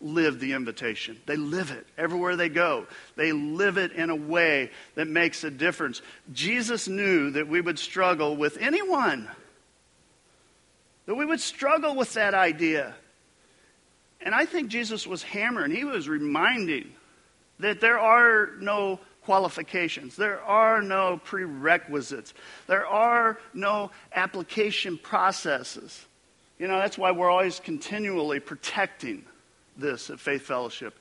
live 0.00 0.40
the 0.40 0.52
invitation. 0.52 1.18
They 1.26 1.36
live 1.36 1.70
it 1.70 1.86
everywhere 1.98 2.36
they 2.36 2.48
go. 2.48 2.86
They 3.16 3.32
live 3.32 3.76
it 3.76 3.92
in 3.92 4.10
a 4.10 4.16
way 4.16 4.70
that 4.94 5.08
makes 5.08 5.44
a 5.44 5.50
difference. 5.50 6.00
Jesus 6.32 6.88
knew 6.88 7.30
that 7.32 7.48
we 7.48 7.60
would 7.60 7.78
struggle 7.78 8.36
with 8.36 8.56
anyone 8.58 9.28
that 11.10 11.16
we 11.16 11.26
would 11.26 11.40
struggle 11.40 11.96
with 11.96 12.14
that 12.14 12.34
idea. 12.34 12.94
And 14.20 14.32
I 14.32 14.44
think 14.44 14.68
Jesus 14.68 15.08
was 15.08 15.24
hammering, 15.24 15.72
he 15.72 15.82
was 15.82 16.08
reminding 16.08 16.92
that 17.58 17.80
there 17.80 17.98
are 17.98 18.50
no 18.60 19.00
qualifications, 19.30 20.16
there 20.16 20.42
are 20.42 20.82
no 20.82 21.20
prerequisites, 21.22 22.34
there 22.66 22.84
are 22.84 23.38
no 23.54 23.92
application 24.12 24.98
processes. 24.98 26.04
You 26.58 26.66
know, 26.66 26.80
that's 26.80 26.98
why 26.98 27.12
we're 27.12 27.30
always 27.30 27.60
continually 27.60 28.40
protecting 28.40 29.24
this 29.76 30.10
at 30.10 30.18
Faith 30.18 30.42
Fellowship. 30.42 30.98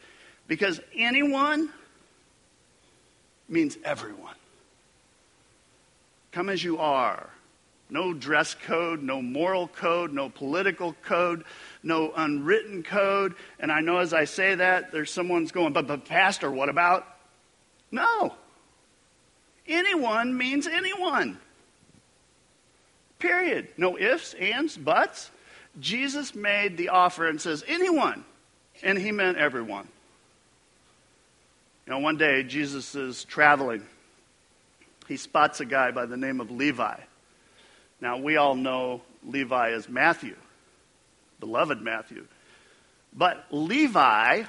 Because 0.47 0.79
anyone 0.95 1.71
means 3.47 3.79
everyone. 3.83 4.35
Come 6.31 6.49
as 6.49 6.63
you 6.63 6.77
are. 6.77 7.31
No 7.89 8.13
dress 8.13 8.53
code, 8.53 9.01
no 9.01 9.23
moral 9.23 9.67
code, 9.67 10.13
no 10.13 10.29
political 10.29 10.93
code, 11.01 11.45
no 11.81 12.13
unwritten 12.15 12.83
code. 12.83 13.33
And 13.59 13.71
I 13.71 13.81
know 13.81 13.97
as 13.97 14.13
I 14.13 14.25
say 14.25 14.53
that, 14.53 14.91
there's 14.91 15.11
someone's 15.11 15.51
going, 15.51 15.73
but, 15.73 15.87
but 15.87 16.05
Pastor, 16.05 16.51
what 16.51 16.69
about? 16.69 17.07
No. 17.91 18.33
Anyone 19.67 20.37
means 20.37 20.67
anyone. 20.67 21.37
Period. 23.19 23.67
No 23.77 23.97
ifs, 23.97 24.33
ands, 24.33 24.77
buts. 24.77 25.29
Jesus 25.79 26.33
made 26.33 26.77
the 26.77 26.89
offer 26.89 27.27
and 27.27 27.39
says, 27.39 27.63
anyone. 27.67 28.23
And 28.81 28.97
he 28.97 29.11
meant 29.11 29.37
everyone. 29.37 29.87
You 31.85 31.93
know, 31.93 31.99
one 31.99 32.17
day 32.17 32.43
Jesus 32.43 32.95
is 32.95 33.23
traveling. 33.23 33.83
He 35.07 35.17
spots 35.17 35.59
a 35.59 35.65
guy 35.65 35.91
by 35.91 36.05
the 36.05 36.17
name 36.17 36.39
of 36.39 36.51
Levi. 36.51 36.95
Now, 37.99 38.17
we 38.19 38.37
all 38.37 38.55
know 38.55 39.01
Levi 39.25 39.71
as 39.71 39.89
Matthew, 39.89 40.35
beloved 41.39 41.81
Matthew. 41.81 42.25
But 43.13 43.45
Levi 43.51 44.43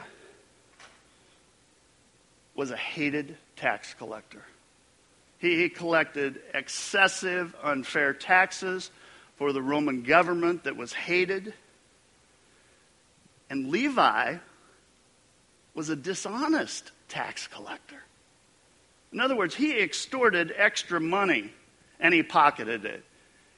was 2.55 2.71
a 2.71 2.77
hated 2.77 3.37
tax 3.57 3.95
collector. 3.95 4.43
He, 5.39 5.69
collected 5.71 6.41
excessive, 6.53 7.55
unfair 7.63 8.13
taxes 8.13 8.91
for 9.37 9.55
the 9.55 9.63
Roman 9.63 10.03
government 10.03 10.65
that 10.65 10.77
was 10.77 10.93
hated. 10.93 11.55
And 13.49 13.71
Levi 13.71 14.37
was 15.75 15.89
a 15.89 15.97
dishonest 15.97 16.93
tax 17.09 17.47
collector. 17.47 18.03
In 19.13 19.21
other 19.21 19.35
words, 19.35 19.55
he 19.55 19.81
extorted 19.81 20.53
extra 20.57 21.01
money 21.01 21.51
and 21.99 22.13
he 22.13 22.23
pocketed 22.23 22.85
it. 22.85 23.03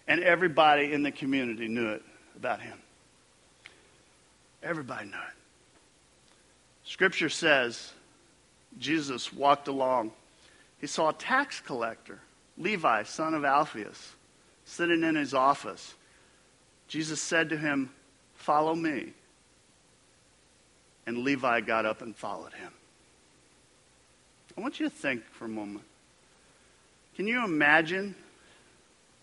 And 0.07 0.23
everybody 0.23 0.93
in 0.93 1.03
the 1.03 1.13
community 1.13 1.69
knew 1.69 1.89
it 1.89 2.03
about 2.37 2.61
him. 2.61 2.79
Everybody 4.63 5.07
knew 5.07 5.17
it. 5.17 5.37
Scripture 6.85 7.29
says 7.29 7.93
Jesus 8.79 9.33
walked 9.33 9.69
along. 9.69 10.13
He 10.79 10.87
saw 10.87 11.11
a 11.11 11.15
tax 11.15 11.61
collector, 11.61 12.19
Levi, 12.59 13.05
son 13.05 13.35
of 13.35 13.45
Alphaeus, 13.45 14.13
sitting 14.65 15.03
in 15.03 15.15
his 15.15 15.35
office. 15.35 15.95
Jesus 16.89 17.21
said 17.21 17.51
to 17.51 17.57
him, 17.57 17.91
Follow 18.35 18.75
me. 18.75 19.13
And 21.07 21.19
Levi 21.19 21.61
got 21.61 21.87
up 21.87 22.03
and 22.03 22.15
followed 22.17 22.53
him. 22.53 22.73
I 24.57 24.61
want 24.61 24.81
you 24.81 24.89
to 24.89 24.95
think 24.95 25.25
for 25.33 25.47
a 25.47 25.49
moment. 25.49 25.85
Can 27.17 27.27
you 27.27 27.45
imagine 27.45 28.15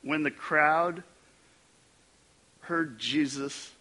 when 0.02 0.24
the 0.24 0.32
crowd 0.32 1.04
heard 2.62 2.98
Jesus 3.00 3.72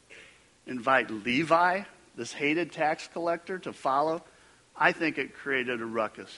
invite 0.66 1.10
Levi, 1.10 1.82
this 2.16 2.32
hated 2.32 2.72
tax 2.72 3.08
collector, 3.12 3.58
to 3.60 3.72
follow? 3.72 4.22
I 4.78 4.92
think 4.92 5.18
it 5.18 5.35
created 5.35 5.82
a 5.82 5.87
ruckus. 5.87 6.35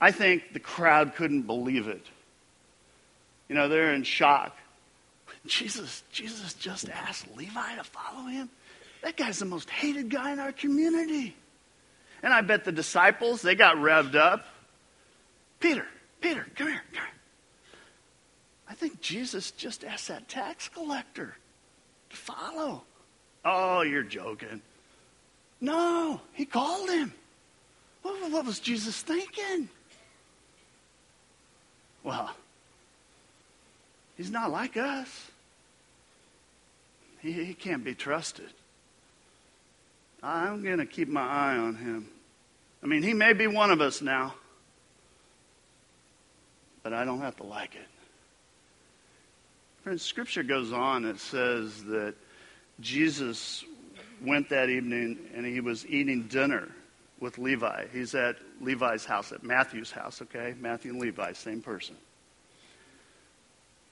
I 0.00 0.10
think 0.10 0.52
the 0.52 0.60
crowd 0.60 1.14
couldn't 1.14 1.42
believe 1.42 1.86
it. 1.86 2.04
You 3.48 3.54
know, 3.54 3.68
they're 3.68 3.94
in 3.94 4.02
shock. 4.02 4.56
Jesus, 5.46 6.02
Jesus 6.10 6.54
just 6.54 6.88
asked 6.88 7.26
Levi 7.36 7.76
to 7.76 7.84
follow 7.84 8.26
him? 8.26 8.50
That 9.02 9.16
guy's 9.16 9.38
the 9.38 9.44
most 9.44 9.70
hated 9.70 10.10
guy 10.10 10.32
in 10.32 10.40
our 10.40 10.52
community. 10.52 11.36
And 12.22 12.32
I 12.32 12.40
bet 12.40 12.64
the 12.64 12.72
disciples, 12.72 13.42
they 13.42 13.54
got 13.54 13.76
revved 13.76 14.14
up. 14.14 14.44
Peter, 15.60 15.86
Peter, 16.20 16.46
come 16.56 16.68
here, 16.68 16.82
come 16.92 17.04
here. 17.04 17.12
I 18.68 18.74
think 18.74 19.00
Jesus 19.00 19.50
just 19.52 19.84
asked 19.84 20.08
that 20.08 20.28
tax 20.28 20.68
collector 20.68 21.36
to 22.10 22.16
follow. 22.16 22.82
Oh, 23.44 23.82
you're 23.82 24.02
joking. 24.02 24.62
No, 25.62 26.20
he 26.32 26.44
called 26.44 26.90
him. 26.90 27.14
What, 28.02 28.32
what 28.32 28.44
was 28.44 28.58
Jesus 28.58 29.00
thinking? 29.00 29.68
Well, 32.02 32.34
he's 34.16 34.30
not 34.30 34.50
like 34.50 34.76
us. 34.76 35.30
He, 37.20 37.32
he 37.32 37.54
can't 37.54 37.84
be 37.84 37.94
trusted. 37.94 38.50
I'm 40.20 40.64
going 40.64 40.78
to 40.78 40.86
keep 40.86 41.08
my 41.08 41.22
eye 41.22 41.56
on 41.56 41.76
him. 41.76 42.08
I 42.82 42.86
mean, 42.86 43.04
he 43.04 43.14
may 43.14 43.32
be 43.32 43.46
one 43.46 43.70
of 43.70 43.80
us 43.80 44.02
now, 44.02 44.34
but 46.82 46.92
I 46.92 47.04
don't 47.04 47.20
have 47.20 47.36
to 47.36 47.44
like 47.44 47.76
it. 47.76 47.86
Friends, 49.84 50.02
Scripture 50.02 50.42
goes 50.42 50.72
on. 50.72 51.04
It 51.04 51.20
says 51.20 51.84
that 51.84 52.14
Jesus 52.80 53.64
went 54.24 54.48
that 54.50 54.68
evening 54.68 55.18
and 55.34 55.44
he 55.44 55.60
was 55.60 55.86
eating 55.86 56.24
dinner 56.24 56.68
with 57.20 57.38
Levi. 57.38 57.86
He's 57.92 58.14
at 58.14 58.36
Levi's 58.60 59.04
house, 59.04 59.32
at 59.32 59.42
Matthew's 59.42 59.90
house, 59.90 60.22
okay? 60.22 60.54
Matthew 60.60 60.90
and 60.90 61.00
Levi, 61.00 61.32
same 61.32 61.62
person. 61.62 61.96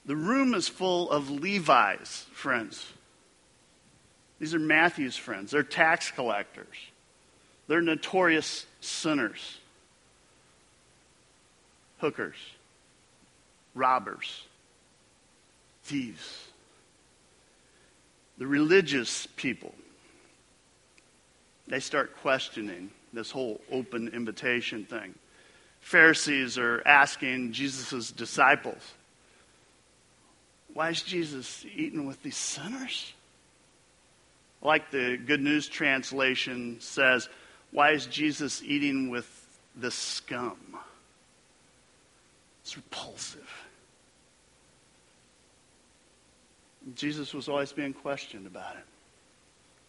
The 0.07 0.17
room 0.17 0.55
is 0.55 0.69
full 0.69 1.11
of 1.11 1.31
Levi's 1.31 2.27
friends. 2.33 2.85
These 4.41 4.55
are 4.55 4.59
Matthew's 4.59 5.17
friends. 5.17 5.51
They're 5.51 5.63
tax 5.63 6.11
collectors, 6.11 6.77
they're 7.69 7.83
notorious 7.83 8.67
sinners, 8.81 9.59
hookers, 11.99 12.37
robbers, 13.75 14.45
thieves. 15.85 16.47
The 18.39 18.47
religious 18.47 19.29
people, 19.37 19.75
they 21.71 21.81
start 21.81 22.15
questioning 22.19 22.91
this 23.13 23.31
whole 23.31 23.61
open 23.73 24.09
invitation 24.09 24.85
thing. 24.85 25.15
Pharisees 25.81 26.59
are 26.59 26.83
asking 26.85 27.53
Jesus' 27.53 28.11
disciples, 28.11 28.93
why 30.75 30.91
is 30.91 31.03
Jesus 31.03 31.65
eating 31.75 32.07
with 32.07 32.23
these 32.23 32.37
sinners? 32.37 33.15
like 34.63 34.91
the 34.91 35.17
Good 35.17 35.41
News 35.41 35.69
translation 35.69 36.77
says, 36.81 37.29
why 37.71 37.93
is 37.93 38.07
Jesus 38.07 38.63
eating 38.63 39.11
with 39.11 39.27
the 39.77 39.91
scum? 39.91 40.59
It's 42.63 42.77
repulsive. 42.77 43.49
Jesus 46.95 47.33
was 47.33 47.49
always 47.49 47.73
being 47.73 47.93
questioned 47.93 48.47
about 48.47 48.77
it, 48.77 48.85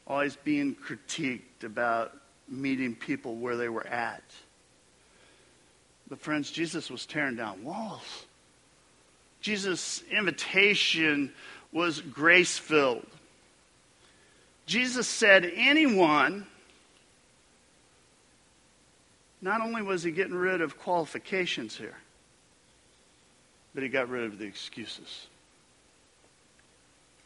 always 0.08 0.36
being 0.36 0.76
critiqued 0.76 1.42
about 1.64 2.16
meeting 2.48 2.96
people 2.96 3.36
where 3.36 3.56
they 3.56 3.70
were 3.70 3.86
at. 3.88 4.24
But, 6.10 6.20
friends, 6.20 6.52
Jesus 6.52 6.90
was 6.90 7.06
tearing 7.06 7.36
down 7.36 7.64
walls. 7.64 8.26
Jesus' 9.40 10.04
invitation 10.12 11.32
was 11.72 12.02
grace 12.02 12.58
filled. 12.58 13.08
Jesus 14.66 15.08
said, 15.08 15.52
anyone, 15.56 16.46
not 19.42 19.62
only 19.62 19.82
was 19.82 20.04
he 20.04 20.12
getting 20.12 20.36
rid 20.36 20.62
of 20.62 20.78
qualifications 20.78 21.76
here, 21.76 21.96
but 23.74 23.84
he 23.84 23.90
got 23.90 24.10
rid 24.10 24.26
of 24.26 24.38
the 24.38 24.46
excuses. 24.46 25.28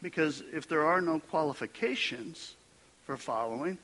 Because 0.00 0.42
if 0.52 0.68
there 0.68 0.86
are 0.86 1.00
no 1.00 1.18
qualifications 1.18 2.54
for 3.04 3.16
following, 3.16 3.78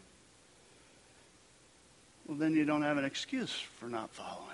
well, 2.27 2.37
then 2.37 2.55
you 2.55 2.65
don't 2.65 2.83
have 2.83 2.99
an 2.99 3.05
excuse 3.05 3.53
for 3.79 3.87
not 3.87 4.11
following. 4.15 4.49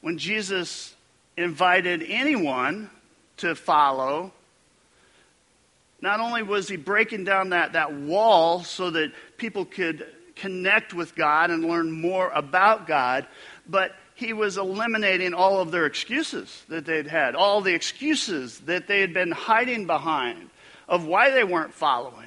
When 0.00 0.18
Jesus 0.18 0.94
invited 1.36 2.04
anyone 2.06 2.90
to 3.38 3.54
follow, 3.54 4.32
not 6.00 6.20
only 6.20 6.42
was 6.42 6.68
he 6.68 6.76
breaking 6.76 7.24
down 7.24 7.50
that, 7.50 7.72
that 7.72 7.94
wall 7.94 8.62
so 8.62 8.90
that 8.90 9.12
people 9.36 9.64
could 9.64 10.06
connect 10.36 10.94
with 10.94 11.14
God 11.14 11.50
and 11.50 11.64
learn 11.64 11.90
more 11.90 12.30
about 12.30 12.86
God, 12.86 13.26
but 13.68 13.92
he 14.14 14.32
was 14.32 14.56
eliminating 14.56 15.34
all 15.34 15.60
of 15.60 15.70
their 15.70 15.86
excuses 15.86 16.64
that 16.68 16.86
they'd 16.86 17.06
had, 17.06 17.34
all 17.34 17.60
the 17.60 17.74
excuses 17.74 18.60
that 18.60 18.86
they 18.86 19.00
had 19.00 19.12
been 19.12 19.30
hiding 19.30 19.86
behind 19.86 20.50
of 20.88 21.04
why 21.04 21.30
they 21.30 21.44
weren't 21.44 21.74
following. 21.74 22.25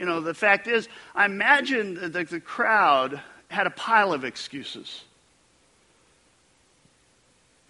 You 0.00 0.06
know, 0.06 0.22
the 0.22 0.32
fact 0.32 0.66
is, 0.66 0.88
I 1.14 1.26
imagine 1.26 2.12
that 2.12 2.30
the 2.30 2.40
crowd 2.40 3.20
had 3.48 3.66
a 3.66 3.70
pile 3.70 4.14
of 4.14 4.24
excuses, 4.24 5.04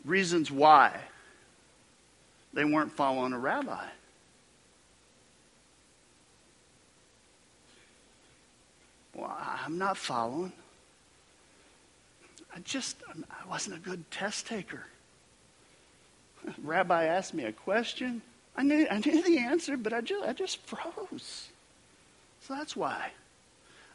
reasons 0.05 0.49
why 0.49 0.97
they 2.53 2.65
weren't 2.65 2.93
following 2.93 3.33
a 3.33 3.39
rabbi. 3.39 3.85
Well, 9.17 9.37
I'm 9.65 9.77
not 9.77 9.97
following. 9.97 10.53
I 12.55 12.61
just, 12.61 12.97
I 13.09 13.49
wasn't 13.49 13.75
a 13.75 13.81
good 13.81 14.09
test 14.13 14.47
taker. 14.47 14.87
Rabbi 16.63 17.07
asked 17.07 17.35
me 17.35 17.45
a 17.45 17.53
question. 17.53 18.23
I 18.57 18.63
knew, 18.63 18.87
I 18.89 18.99
knew 18.99 19.21
the 19.21 19.39
answer, 19.39 19.77
but 19.77 19.93
I 19.93 20.01
just, 20.01 20.29
I 20.29 20.33
just 20.33 20.59
froze. 20.65 21.50
So 22.51 22.57
that's 22.57 22.75
why. 22.75 23.13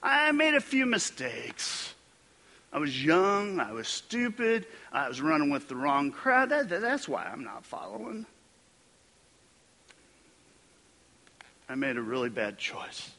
I 0.02 0.32
made 0.32 0.54
a 0.54 0.62
few 0.62 0.86
mistakes. 0.86 1.94
I 2.72 2.80
was 2.80 3.04
young. 3.04 3.60
I 3.60 3.74
was 3.74 3.86
stupid. 3.86 4.66
I 4.94 5.10
was 5.10 5.20
running 5.20 5.50
with 5.50 5.68
the 5.68 5.76
wrong 5.76 6.10
crowd. 6.10 6.52
That, 6.52 6.70
that's 6.70 7.06
why 7.06 7.26
I'm 7.26 7.44
not 7.44 7.66
following. 7.66 8.26
I 11.68 11.76
made 11.76 11.98
a 11.98 12.02
really 12.02 12.30
bad 12.30 12.58
choice 12.58 13.12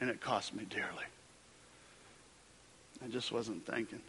and 0.00 0.08
it 0.08 0.22
cost 0.22 0.54
me 0.54 0.64
dearly. 0.70 1.04
I 3.04 3.08
just 3.08 3.30
wasn't 3.30 3.66
thinking. 3.66 4.00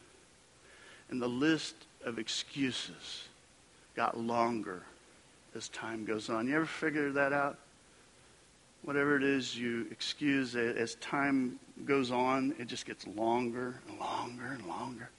And 1.10 1.22
the 1.22 1.28
list 1.28 1.76
of 2.06 2.20
excuses 2.20 3.28
got 3.98 4.18
longer 4.18 4.82
as 5.54 5.68
time 5.68 6.06
goes 6.06 6.30
on. 6.30 6.48
You 6.48 6.56
ever 6.56 6.66
figure 6.66 7.12
that 7.12 7.34
out? 7.34 7.58
Whatever 8.84 9.16
it 9.16 9.24
is 9.24 9.58
you 9.58 9.88
excuse, 9.92 10.56
as 10.56 10.96
time 10.96 11.58
goes 11.86 12.12
on, 12.12 12.54
it 12.60 12.68
just 12.68 12.86
gets 12.86 13.08
longer 13.08 13.80
and 13.88 14.00
longer 14.00 14.46
and 14.46 14.66
longer. 14.68 15.10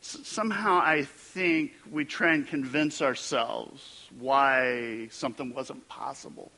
somehow 0.00 0.80
I 0.82 1.02
think 1.02 1.72
we 1.90 2.04
try 2.04 2.34
and 2.34 2.46
convince 2.46 3.00
ourselves 3.02 4.08
why 4.18 5.08
something 5.10 5.54
wasn't 5.54 5.88
possible. 5.88 6.50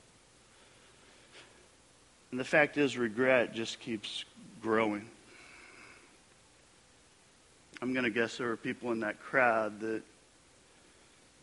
And 2.31 2.40
the 2.40 2.44
fact 2.44 2.79
is, 2.79 2.96
regret 2.96 3.55
just 3.55 3.81
keeps 3.81 4.24
growing. 4.62 5.07
I'm 7.83 7.92
going 7.92 8.05
to 8.05 8.11
guess 8.11 8.37
there 8.37 8.48
were 8.48 8.57
people 8.57 8.92
in 8.92 9.00
that 9.00 9.20
crowd 9.20 9.81
that 9.81 10.03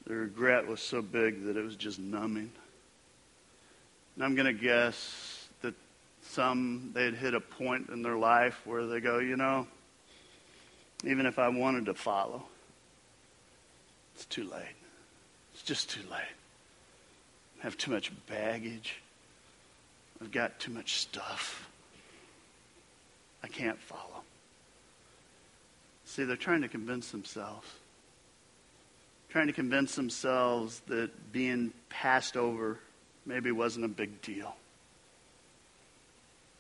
the 0.06 0.16
regret 0.16 0.68
was 0.68 0.80
so 0.80 1.02
big 1.02 1.46
that 1.46 1.58
it 1.58 1.64
was 1.64 1.76
just 1.76 2.00
numbing. 2.00 2.52
And 4.18 4.26
I'm 4.26 4.34
going 4.34 4.48
to 4.48 4.54
guess 4.54 5.48
that 5.62 5.76
some, 6.24 6.90
they 6.96 7.06
had 7.06 7.14
hit 7.14 7.36
a 7.36 7.40
point 7.40 7.90
in 7.90 8.02
their 8.02 8.18
life 8.18 8.60
where 8.66 8.88
they 8.88 9.00
go, 9.00 9.20
you 9.20 9.38
know, 9.38 9.68
even 11.04 11.28
if 11.28 11.38
I 11.38 11.50
wanted 11.50 11.86
to 11.86 11.94
follow, 11.94 12.42
it's 14.16 14.26
too 14.26 14.46
late. 14.46 14.76
It's 15.54 15.62
just 15.62 15.92
too 15.92 16.02
late. 16.10 16.34
I 17.60 17.64
have 17.64 17.78
too 17.78 17.92
much 17.92 18.12
baggage. 18.26 19.04
I've 20.20 20.32
got 20.32 20.60
too 20.60 20.72
much 20.72 20.94
stuff. 20.96 21.70
I 23.44 23.48
can't 23.48 23.80
follow. 23.80 24.24
See, 26.06 26.24
they're 26.24 26.36
trying 26.36 26.64
to 26.64 26.68
convince 26.68 27.12
themselves. 27.12 27.68
Trying 29.30 29.46
to 29.46 29.54
convince 29.54 29.94
themselves 29.94 30.82
that 30.88 31.32
being 31.32 31.72
passed 31.90 32.36
over 32.36 32.80
maybe 33.28 33.52
wasn't 33.52 33.86
a 33.86 33.90
big 33.90 34.22
deal. 34.22 34.56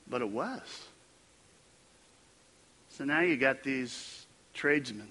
But 0.09 0.21
it 0.21 0.29
was. 0.29 0.87
So 2.89 3.05
now 3.05 3.21
you 3.21 3.37
got 3.37 3.63
these 3.63 4.25
tradesmen. 4.53 5.09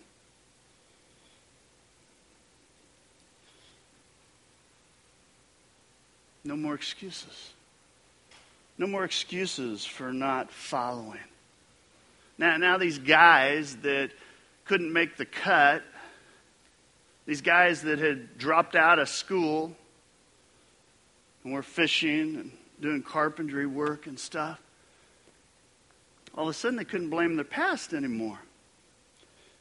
No 6.44 6.56
more 6.56 6.74
excuses. 6.74 7.50
No 8.78 8.86
more 8.86 9.04
excuses 9.04 9.84
for 9.84 10.12
not 10.12 10.52
following. 10.52 11.18
Now, 12.38 12.56
now 12.58 12.76
these 12.76 12.98
guys 12.98 13.76
that 13.76 14.10
couldn't 14.66 14.92
make 14.92 15.16
the 15.16 15.24
cut, 15.24 15.82
these 17.24 17.40
guys 17.40 17.82
that 17.82 17.98
had 17.98 18.36
dropped 18.36 18.76
out 18.76 18.98
of 18.98 19.08
school 19.08 19.74
and 21.46 21.54
we're 21.54 21.62
fishing 21.62 22.34
and 22.34 22.50
doing 22.80 23.04
carpentry 23.04 23.66
work 23.66 24.08
and 24.08 24.18
stuff, 24.18 24.60
all 26.34 26.42
of 26.42 26.50
a 26.50 26.52
sudden 26.52 26.76
they 26.76 26.84
couldn't 26.84 27.08
blame 27.08 27.36
their 27.36 27.44
past 27.44 27.92
anymore. 27.94 28.40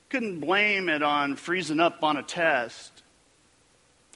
Couldn't 0.10 0.40
blame 0.40 0.90
it 0.90 1.04
on 1.04 1.36
freezing 1.36 1.80
up 1.80 2.04
on 2.04 2.18
a 2.18 2.24
test. 2.24 3.04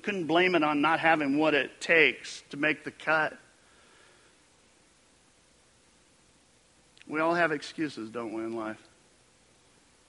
Couldn't 0.01 0.25
blame 0.25 0.55
it 0.55 0.63
on 0.63 0.81
not 0.81 0.99
having 0.99 1.37
what 1.37 1.53
it 1.53 1.79
takes 1.79 2.41
to 2.49 2.57
make 2.57 2.83
the 2.83 2.91
cut. 2.91 3.37
We 7.07 7.19
all 7.19 7.35
have 7.35 7.51
excuses, 7.51 8.09
don't 8.09 8.33
we, 8.33 8.41
in 8.45 8.55
life? 8.55 8.81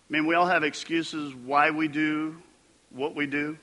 I 0.08 0.12
mean, 0.14 0.26
we 0.26 0.34
all 0.34 0.46
have 0.46 0.64
excuses 0.64 1.34
why 1.34 1.72
we 1.72 1.88
do 1.88 2.36
what 2.88 3.14
we 3.14 3.26
do 3.26 3.58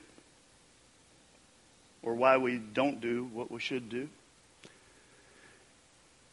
or 2.02 2.14
why 2.14 2.36
we 2.36 2.58
don't 2.58 3.00
do 3.00 3.28
what 3.32 3.50
we 3.50 3.60
should 3.60 3.88
do. 3.88 4.08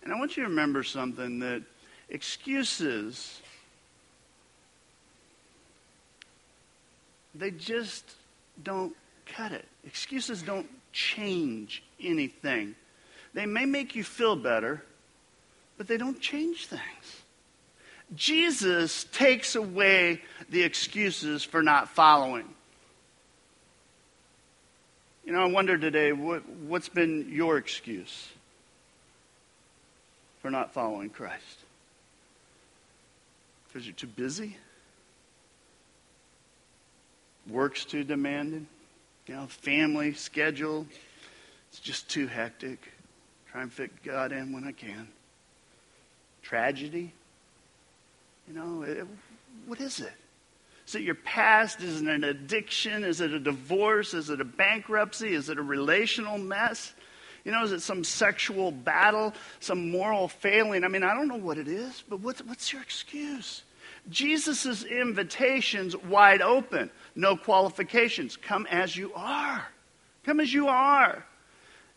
And 0.04 0.14
I 0.14 0.20
want 0.20 0.38
you 0.38 0.44
to 0.44 0.50
remember 0.50 0.84
something 0.84 1.40
that 1.40 1.64
excuses, 2.10 3.42
they 7.34 7.52
just 7.52 8.12
don't 8.64 8.96
cut 9.26 9.52
it. 9.52 9.66
Excuses 9.86 10.44
don't 10.44 10.70
change 10.94 11.84
anything. 12.00 12.76
They 13.34 13.46
may 13.46 13.66
make 13.66 13.96
you 13.96 14.04
feel 14.04 14.36
better 14.36 14.84
but 15.78 15.88
they 15.88 15.98
don't 15.98 16.20
change 16.20 16.68
things. 16.68 17.22
Jesus 18.16 19.06
takes 19.12 19.56
away 19.56 20.22
the 20.50 20.64
excuses 20.64 21.44
for 21.44 21.64
not 21.64 21.90
following. 21.90 22.46
You 25.26 25.32
know, 25.32 25.42
I 25.42 25.46
wonder 25.46 25.78
today 25.78 26.12
what, 26.12 26.48
what's 26.48 26.90
been 26.90 27.28
your 27.32 27.58
excuse 27.58 28.30
for 30.42 30.52
not 30.52 30.74
following 30.74 31.10
Christ? 31.10 31.60
Because 33.68 33.88
you're 33.88 33.96
too 33.96 34.08
busy? 34.08 34.56
Work's 37.50 37.86
too 37.86 38.04
demanding? 38.04 38.68
You 39.28 39.36
know, 39.36 39.48
family, 39.48 40.14
schedule, 40.14 40.86
it's 41.70 41.80
just 41.80 42.08
too 42.08 42.28
hectic. 42.28 42.92
Try 43.52 43.64
and 43.64 43.74
fit 43.74 44.04
God 44.04 44.32
in 44.32 44.54
when 44.54 44.64
I 44.64 44.72
can 44.72 45.08
tragedy? 46.46 47.12
You 48.48 48.54
know, 48.54 48.84
it, 48.84 49.08
what 49.66 49.82
is 49.82 50.00
it? 50.00 50.14
Is 50.88 50.96
it 50.96 51.02
your 51.02 51.16
past? 51.16 51.82
Is 51.82 52.02
it 52.02 52.08
an 52.08 52.24
addiction? 52.24 53.04
Is 53.04 53.22
it 53.22 53.32
a 53.32 53.40
divorce? 53.40 54.14
Is 54.14 54.30
it 54.30 54.40
a 54.40 54.46
bankruptcy? 54.46 55.34
Is 55.34 55.50
it 55.50 55.58
a 55.58 55.64
relational 55.64 56.38
mess? 56.38 56.94
You 57.44 57.52
know, 57.52 57.64
is 57.64 57.72
it 57.72 57.82
some 57.82 58.04
sexual 58.04 58.72
battle, 58.72 59.34
some 59.60 59.92
moral 59.92 60.28
failing? 60.28 60.84
I 60.84 60.88
mean, 60.88 61.04
I 61.04 61.14
don't 61.14 61.28
know 61.28 61.38
what 61.38 61.58
it 61.58 61.68
is, 61.68 62.04
but 62.08 62.20
what's, 62.20 62.42
what's 62.44 62.72
your 62.74 62.82
excuse? 62.82 63.64
Jesus' 64.10 64.84
invitation's 64.84 65.96
wide 65.96 66.42
open, 66.42 66.92
no 67.16 67.36
qualifications. 67.36 68.38
Come 68.38 68.68
as 68.68 68.96
you 68.96 69.12
are. 69.16 69.66
Come 70.24 70.40
as 70.40 70.54
you 70.54 70.68
are. 70.68 71.24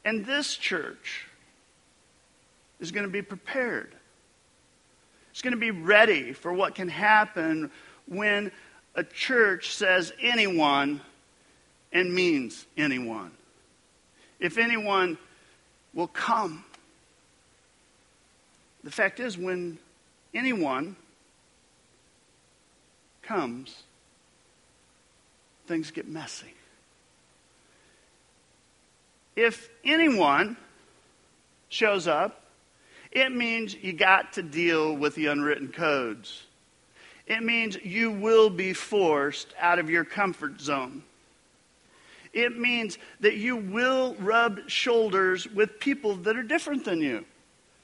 And 0.05 0.25
this 0.25 0.57
church 0.57 1.27
is 2.81 2.91
going 2.91 3.07
to 3.07 3.13
be 3.13 3.23
prepared 3.23 3.95
it's 5.39 5.43
going 5.45 5.55
to 5.55 5.61
be 5.61 5.71
ready 5.71 6.33
for 6.33 6.53
what 6.53 6.75
can 6.75 6.89
happen 6.89 7.71
when 8.07 8.51
a 8.99 9.05
church 9.05 9.73
says 9.73 10.13
anyone 10.21 11.01
and 11.93 12.13
means 12.13 12.67
anyone. 12.77 13.31
If 14.41 14.59
anyone 14.59 15.17
will 15.95 16.09
come. 16.09 16.65
The 18.83 18.91
fact 18.91 19.21
is, 19.21 19.39
when 19.39 19.79
anyone 20.35 20.97
comes, 23.23 23.85
things 25.69 25.93
get 25.93 26.09
messy. 26.09 26.55
If 29.37 29.69
anyone 29.85 30.57
shows 31.69 32.09
up 32.09 32.49
it 33.11 33.33
means 33.33 33.75
you 33.75 33.93
got 33.93 34.35
to 34.35 34.43
deal 34.43 34.95
with 34.95 35.15
the 35.15 35.27
unwritten 35.27 35.69
codes. 35.69 36.45
It 37.29 37.43
means 37.43 37.77
you 37.85 38.11
will 38.11 38.49
be 38.49 38.73
forced 38.73 39.55
out 39.61 39.79
of 39.79 39.91
your 39.91 40.05
comfort 40.05 40.61
zone. 40.63 41.03
It 42.33 42.59
means 42.59 42.97
that 43.21 43.37
you 43.37 43.57
will 43.57 44.17
rub 44.19 44.69
shoulders 44.69 45.47
with 45.47 45.79
people 45.79 46.17
that 46.17 46.37
are 46.37 46.43
different 46.43 46.87
than 46.87 47.03
you. 47.03 47.27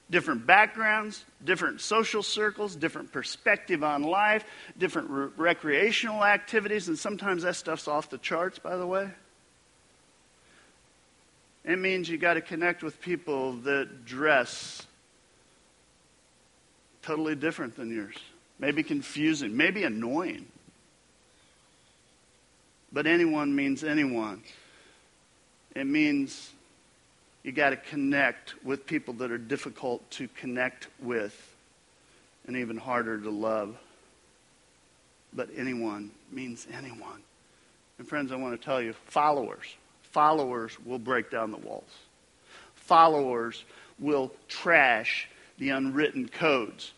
Different 0.09 0.47
backgrounds, 0.47 1.25
different 1.43 1.79
social 1.79 2.23
circles, 2.23 2.75
different 2.75 3.11
perspective 3.11 3.83
on 3.83 4.01
life, 4.01 4.45
different 4.77 5.09
re- 5.09 5.29
recreational 5.37 6.23
activities, 6.23 6.87
and 6.87 6.97
sometimes 6.97 7.43
that 7.43 7.55
stuff's 7.55 7.87
off 7.87 8.09
the 8.09 8.17
charts, 8.17 8.57
by 8.57 8.77
the 8.77 8.85
way. 8.85 9.09
It 11.63 11.77
means 11.77 12.09
you 12.09 12.17
got 12.17 12.35
to 12.35 12.41
connect 12.41 12.83
with 12.83 12.99
people 12.99 13.53
that 13.57 14.05
dress 14.05 14.85
totally 17.03 17.35
different 17.35 17.75
than 17.75 17.93
yours. 17.93 18.15
Maybe 18.59 18.83
confusing, 18.83 19.55
maybe 19.55 19.83
annoying. 19.83 20.45
But 22.91 23.07
anyone 23.07 23.55
means 23.55 23.83
anyone. 23.83 24.41
It 25.75 25.85
means 25.85 26.51
you 27.43 27.51
got 27.51 27.71
to 27.71 27.75
connect 27.75 28.55
with 28.63 28.85
people 28.85 29.13
that 29.15 29.31
are 29.31 29.37
difficult 29.37 30.09
to 30.11 30.27
connect 30.29 30.87
with 31.01 31.55
and 32.47 32.55
even 32.55 32.77
harder 32.77 33.19
to 33.19 33.29
love. 33.29 33.77
But 35.33 35.49
anyone 35.55 36.11
means 36.31 36.65
anyone. 36.73 37.21
And 37.99 38.07
friends, 38.07 38.31
I 38.31 38.35
want 38.37 38.59
to 38.59 38.63
tell 38.63 38.81
you 38.81 38.93
followers, 39.07 39.65
followers 40.11 40.77
will 40.85 40.99
break 40.99 41.29
down 41.29 41.51
the 41.51 41.57
walls. 41.57 41.91
Followers 42.75 43.63
will 43.99 44.31
trash 44.47 45.27
the 45.57 45.69
unwritten 45.69 46.29
codes 46.29 46.93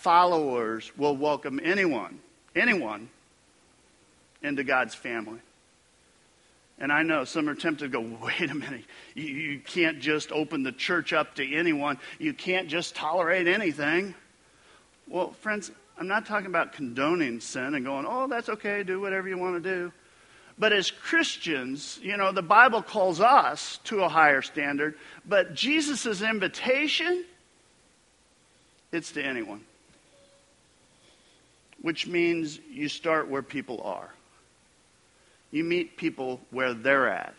Followers 0.00 0.92
will 0.96 1.16
welcome 1.16 1.58
anyone, 1.60 2.20
anyone, 2.54 3.08
into 4.44 4.62
God's 4.62 4.94
family. 4.94 5.40
And 6.78 6.92
I 6.92 7.02
know 7.02 7.24
some 7.24 7.48
are 7.48 7.56
tempted 7.56 7.90
to 7.90 8.00
go, 8.00 8.00
wait 8.22 8.48
a 8.48 8.54
minute, 8.54 8.84
you, 9.14 9.24
you, 9.24 9.58
can't 9.58 9.98
just 9.98 10.30
open 10.30 10.62
the 10.62 10.70
church 10.70 11.12
up 11.12 11.34
to 11.34 11.54
anyone. 11.54 11.98
You 12.20 12.32
can't 12.32 12.68
just 12.68 12.94
tolerate 12.94 13.48
anything. 13.48 14.14
Well, 15.08 15.32
friends, 15.32 15.72
I'm 15.98 16.06
not 16.06 16.26
talking 16.26 16.46
about 16.46 16.74
condoning 16.74 17.40
sin 17.40 17.74
and 17.74 17.84
going, 17.84 18.06
oh, 18.08 18.28
that's 18.28 18.48
okay, 18.48 18.84
do 18.84 19.00
whatever 19.00 19.28
you 19.28 19.36
want 19.36 19.60
to 19.60 19.68
do. 19.68 19.92
But 20.60 20.72
as 20.72 20.92
Christians, 20.92 21.98
you 22.00 22.16
know, 22.16 22.30
the 22.30 22.40
Bible 22.40 22.82
calls 22.82 23.20
us 23.20 23.80
to 23.84 24.02
a 24.02 24.08
higher 24.08 24.42
standard, 24.42 24.94
but 25.26 25.54
Jesus' 25.54 26.22
invitation, 26.22 27.24
it's 28.92 29.10
to 29.12 29.22
anyone. 29.22 29.64
Which 31.80 32.06
means 32.06 32.58
you 32.70 32.88
start 32.88 33.28
where 33.28 33.42
people 33.42 33.80
are. 33.82 34.10
You 35.50 35.64
meet 35.64 35.96
people 35.96 36.40
where 36.50 36.74
they're 36.74 37.08
at, 37.08 37.34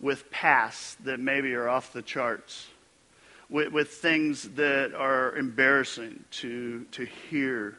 with 0.00 0.30
pasts 0.30 0.96
that 1.04 1.20
maybe 1.20 1.54
are 1.54 1.68
off 1.68 1.92
the 1.92 2.02
charts, 2.02 2.66
with, 3.48 3.72
with 3.72 3.88
things 3.90 4.42
that 4.50 4.92
are 4.94 5.36
embarrassing 5.36 6.24
to, 6.30 6.84
to 6.92 7.04
hear, 7.30 7.76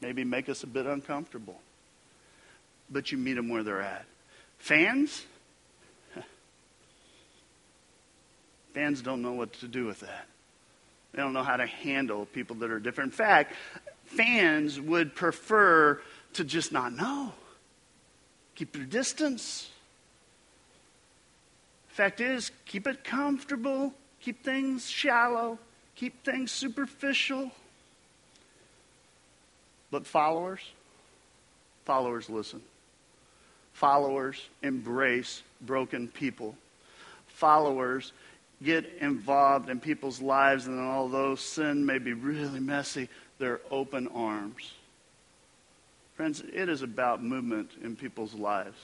maybe 0.00 0.24
make 0.24 0.48
us 0.48 0.62
a 0.62 0.66
bit 0.66 0.86
uncomfortable. 0.86 1.60
But 2.90 3.10
you 3.10 3.18
meet 3.18 3.34
them 3.34 3.48
where 3.48 3.62
they're 3.62 3.80
at. 3.80 4.04
Fans? 4.58 5.24
Fans 8.74 9.02
don't 9.02 9.22
know 9.22 9.32
what 9.32 9.52
to 9.54 9.66
do 9.66 9.86
with 9.86 10.00
that. 10.00 10.26
They 11.12 11.22
don't 11.22 11.32
know 11.32 11.42
how 11.42 11.56
to 11.56 11.66
handle 11.66 12.26
people 12.26 12.56
that 12.56 12.70
are 12.70 12.80
different. 12.80 13.12
In 13.12 13.16
fact, 13.16 13.54
fans 14.16 14.80
would 14.80 15.14
prefer 15.14 16.00
to 16.34 16.44
just 16.44 16.72
not 16.72 16.92
know. 16.92 17.32
Keep 18.54 18.76
your 18.76 18.86
distance. 18.86 19.70
Fact 21.88 22.20
is, 22.20 22.50
keep 22.66 22.86
it 22.86 23.04
comfortable, 23.04 23.92
keep 24.20 24.42
things 24.42 24.88
shallow, 24.88 25.58
keep 25.94 26.24
things 26.24 26.50
superficial. 26.50 27.50
But 29.90 30.06
followers, 30.06 30.60
followers 31.84 32.28
listen. 32.28 32.62
Followers 33.74 34.40
embrace 34.62 35.42
broken 35.60 36.08
people. 36.08 36.56
Followers 37.28 38.12
get 38.62 38.90
involved 39.00 39.68
in 39.68 39.80
people's 39.80 40.20
lives, 40.20 40.66
and 40.66 40.78
although 40.80 41.34
sin 41.34 41.84
may 41.84 41.98
be 41.98 42.12
really 42.12 42.60
messy, 42.60 43.08
they're 43.38 43.60
open 43.70 44.08
arms. 44.08 44.72
Friends, 46.14 46.42
it 46.52 46.68
is 46.68 46.82
about 46.82 47.22
movement 47.22 47.70
in 47.82 47.96
people's 47.96 48.34
lives. 48.34 48.78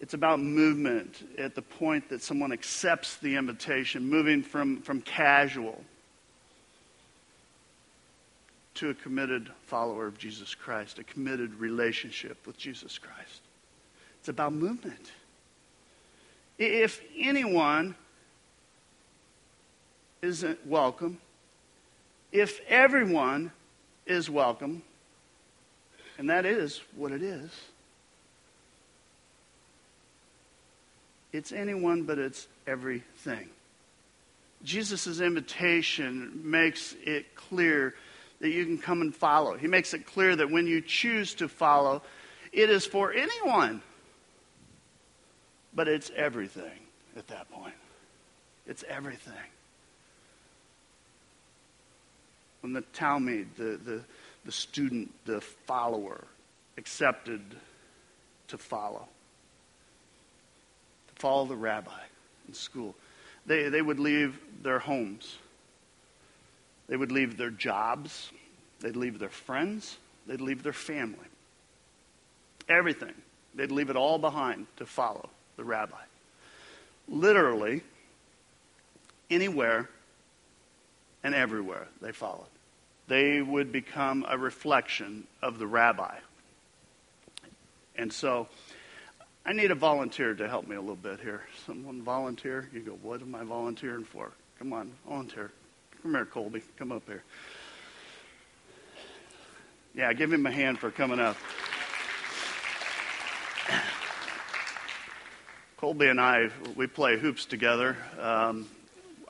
It's 0.00 0.14
about 0.14 0.40
movement 0.40 1.22
at 1.38 1.54
the 1.54 1.62
point 1.62 2.08
that 2.08 2.22
someone 2.22 2.52
accepts 2.52 3.16
the 3.16 3.36
invitation, 3.36 4.08
moving 4.08 4.42
from, 4.42 4.80
from 4.80 5.02
casual 5.02 5.84
to 8.74 8.88
a 8.88 8.94
committed 8.94 9.50
follower 9.66 10.06
of 10.06 10.16
Jesus 10.16 10.54
Christ, 10.54 10.98
a 10.98 11.04
committed 11.04 11.54
relationship 11.54 12.46
with 12.46 12.56
Jesus 12.56 12.98
Christ. 12.98 13.42
It's 14.18 14.30
about 14.30 14.54
movement. 14.54 15.12
If 16.60 17.00
anyone 17.18 17.94
isn't 20.20 20.66
welcome, 20.66 21.18
if 22.32 22.60
everyone 22.68 23.50
is 24.04 24.28
welcome, 24.28 24.82
and 26.18 26.28
that 26.28 26.44
is 26.44 26.82
what 26.96 27.12
it 27.12 27.22
is. 27.22 27.50
It's 31.32 31.50
anyone, 31.50 32.02
but 32.02 32.18
it's 32.18 32.46
everything. 32.66 33.48
Jesus' 34.62 35.20
invitation 35.20 36.42
makes 36.44 36.94
it 37.02 37.34
clear 37.34 37.94
that 38.40 38.50
you 38.50 38.66
can 38.66 38.76
come 38.76 39.00
and 39.00 39.14
follow. 39.14 39.56
He 39.56 39.66
makes 39.66 39.94
it 39.94 40.04
clear 40.04 40.36
that 40.36 40.50
when 40.50 40.66
you 40.66 40.82
choose 40.82 41.32
to 41.36 41.48
follow, 41.48 42.02
it 42.52 42.68
is 42.68 42.84
for 42.84 43.14
anyone. 43.14 43.80
But 45.74 45.88
it's 45.88 46.10
everything 46.16 46.80
at 47.16 47.28
that 47.28 47.50
point. 47.50 47.74
It's 48.66 48.84
everything. 48.88 49.34
When 52.60 52.72
the 52.72 52.82
Talmud, 52.92 53.48
the, 53.56 53.78
the, 53.82 54.00
the 54.44 54.52
student, 54.52 55.12
the 55.24 55.40
follower, 55.40 56.24
accepted 56.76 57.40
to 58.48 58.58
follow. 58.58 59.06
To 61.08 61.20
follow 61.20 61.46
the 61.46 61.56
rabbi 61.56 62.00
in 62.48 62.54
school. 62.54 62.94
They, 63.46 63.68
they 63.68 63.82
would 63.82 63.98
leave 63.98 64.38
their 64.62 64.78
homes. 64.78 65.38
They 66.88 66.96
would 66.96 67.12
leave 67.12 67.36
their 67.36 67.50
jobs. 67.50 68.30
They'd 68.80 68.96
leave 68.96 69.18
their 69.18 69.28
friends. 69.28 69.96
They'd 70.26 70.40
leave 70.40 70.62
their 70.62 70.72
family. 70.72 71.18
Everything. 72.68 73.14
They'd 73.54 73.72
leave 73.72 73.90
it 73.90 73.96
all 73.96 74.18
behind 74.18 74.66
to 74.76 74.86
follow 74.86 75.30
the 75.60 75.64
rabbi. 75.64 76.00
Literally, 77.06 77.82
anywhere 79.30 79.88
and 81.22 81.34
everywhere 81.34 81.86
they 82.00 82.12
followed 82.12 82.46
they 83.10 83.42
would 83.42 83.72
become 83.72 84.24
a 84.28 84.38
reflection 84.38 85.26
of 85.42 85.58
the 85.58 85.66
rabbi. 85.66 86.14
And 87.96 88.12
so 88.12 88.46
I 89.44 89.52
need 89.52 89.72
a 89.72 89.74
volunteer 89.74 90.32
to 90.32 90.48
help 90.48 90.68
me 90.68 90.76
a 90.76 90.80
little 90.80 90.94
bit 90.94 91.18
here. 91.18 91.42
Someone 91.66 92.02
volunteer? 92.02 92.70
You 92.72 92.80
go, 92.80 92.92
what 93.02 93.20
am 93.20 93.34
I 93.34 93.42
volunteering 93.42 94.04
for? 94.04 94.30
Come 94.60 94.72
on, 94.72 94.92
volunteer. 95.08 95.50
Come 96.02 96.12
here, 96.12 96.24
Colby. 96.24 96.62
Come 96.78 96.92
up 96.92 97.02
here. 97.06 97.24
Yeah, 99.92 100.12
give 100.12 100.32
him 100.32 100.46
a 100.46 100.52
hand 100.52 100.78
for 100.78 100.92
coming 100.92 101.18
up. 101.18 101.36
Colby 105.80 106.08
and 106.08 106.20
I, 106.20 106.50
we 106.76 106.86
play 106.86 107.18
hoops 107.18 107.46
together. 107.46 107.96
Um, 108.20 108.68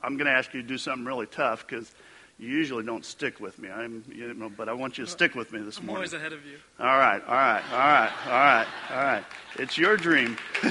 I'm 0.03 0.17
going 0.17 0.25
to 0.25 0.33
ask 0.33 0.53
you 0.53 0.61
to 0.61 0.67
do 0.67 0.77
something 0.77 1.05
really 1.05 1.27
tough 1.27 1.65
because 1.65 1.89
you 2.37 2.49
usually 2.49 2.83
don't 2.83 3.05
stick 3.05 3.39
with 3.39 3.57
me. 3.57 3.69
I'm, 3.69 4.03
you 4.13 4.33
know, 4.33 4.49
but 4.49 4.67
I 4.67 4.73
want 4.73 4.97
you 4.97 5.05
to 5.05 5.09
stick 5.09 5.33
with 5.33 5.53
me 5.53 5.61
this 5.61 5.77
I'm 5.77 5.85
morning. 5.85 5.99
always 5.99 6.11
ahead 6.11 6.33
of 6.33 6.45
you. 6.45 6.57
All 6.77 6.97
right, 6.97 7.21
all 7.25 7.35
right, 7.35 7.63
all 7.71 7.79
right, 7.79 8.11
all 8.25 8.31
right, 8.31 8.67
all 8.89 8.97
right. 8.97 9.23
It's 9.59 9.77
your 9.77 9.95
dream. 9.95 10.35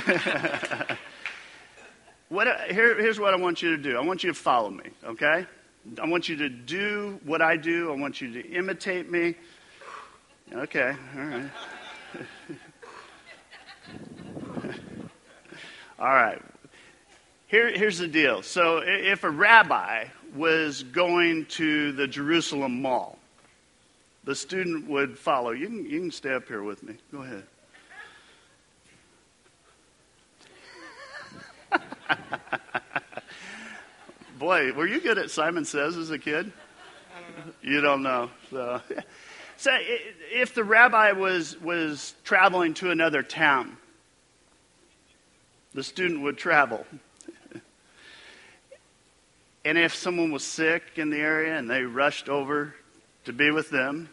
what, 2.29 2.47
here, 2.71 3.01
here's 3.01 3.19
what 3.19 3.33
I 3.33 3.38
want 3.38 3.62
you 3.62 3.75
to 3.75 3.83
do. 3.83 3.97
I 3.97 4.05
want 4.05 4.23
you 4.23 4.33
to 4.33 4.38
follow 4.38 4.69
me, 4.69 4.85
okay? 5.03 5.47
I 5.99 6.07
want 6.07 6.29
you 6.29 6.37
to 6.37 6.51
do 6.51 7.19
what 7.25 7.40
I 7.40 7.57
do. 7.57 7.90
I 7.90 7.97
want 7.97 8.21
you 8.21 8.31
to 8.35 8.47
imitate 8.51 9.11
me. 9.11 9.35
Okay, 10.53 10.95
all 11.16 11.25
right. 11.25 11.51
all 16.00 16.08
right. 16.08 16.40
Here, 17.46 17.70
here's 17.70 17.98
the 17.98 18.08
deal. 18.08 18.42
So, 18.42 18.80
if 18.82 19.22
a 19.22 19.30
rabbi 19.30 20.06
was 20.34 20.82
going 20.82 21.44
to 21.46 21.92
the 21.92 22.06
Jerusalem 22.06 22.80
Mall, 22.80 23.18
the 24.24 24.34
student 24.34 24.88
would 24.88 25.18
follow. 25.18 25.50
You 25.50 25.66
can, 25.66 25.84
you 25.84 26.00
can 26.00 26.10
stay 26.10 26.32
up 26.32 26.48
here 26.48 26.62
with 26.62 26.82
me. 26.82 26.94
Go 27.12 27.22
ahead. 27.22 27.42
Boy, 34.38 34.72
were 34.72 34.86
you 34.86 35.00
good 35.00 35.18
at 35.18 35.30
Simon 35.30 35.66
Says 35.66 35.98
as 35.98 36.10
a 36.10 36.18
kid? 36.18 36.50
Don't 37.36 37.54
you 37.62 37.80
don't 37.82 38.02
know. 38.02 38.30
So, 38.50 38.80
so 39.58 39.76
if 40.32 40.54
the 40.54 40.64
rabbi 40.64 41.12
was, 41.12 41.60
was 41.60 42.14
traveling 42.24 42.72
to 42.74 42.90
another 42.90 43.22
town, 43.22 43.76
the 45.74 45.83
student 45.83 46.22
would 46.22 46.37
travel. 46.37 46.85
And 49.64 49.76
if 49.76 49.94
someone 49.94 50.33
was 50.33 50.44
sick 50.44 50.83
in 50.96 51.11
the 51.11 51.18
area 51.18 51.56
and 51.56 51.68
they 51.68 51.83
rushed 51.83 52.28
over 52.28 52.74
to 53.24 53.33
be 53.33 53.50
with 53.50 53.70
them, 53.70 54.09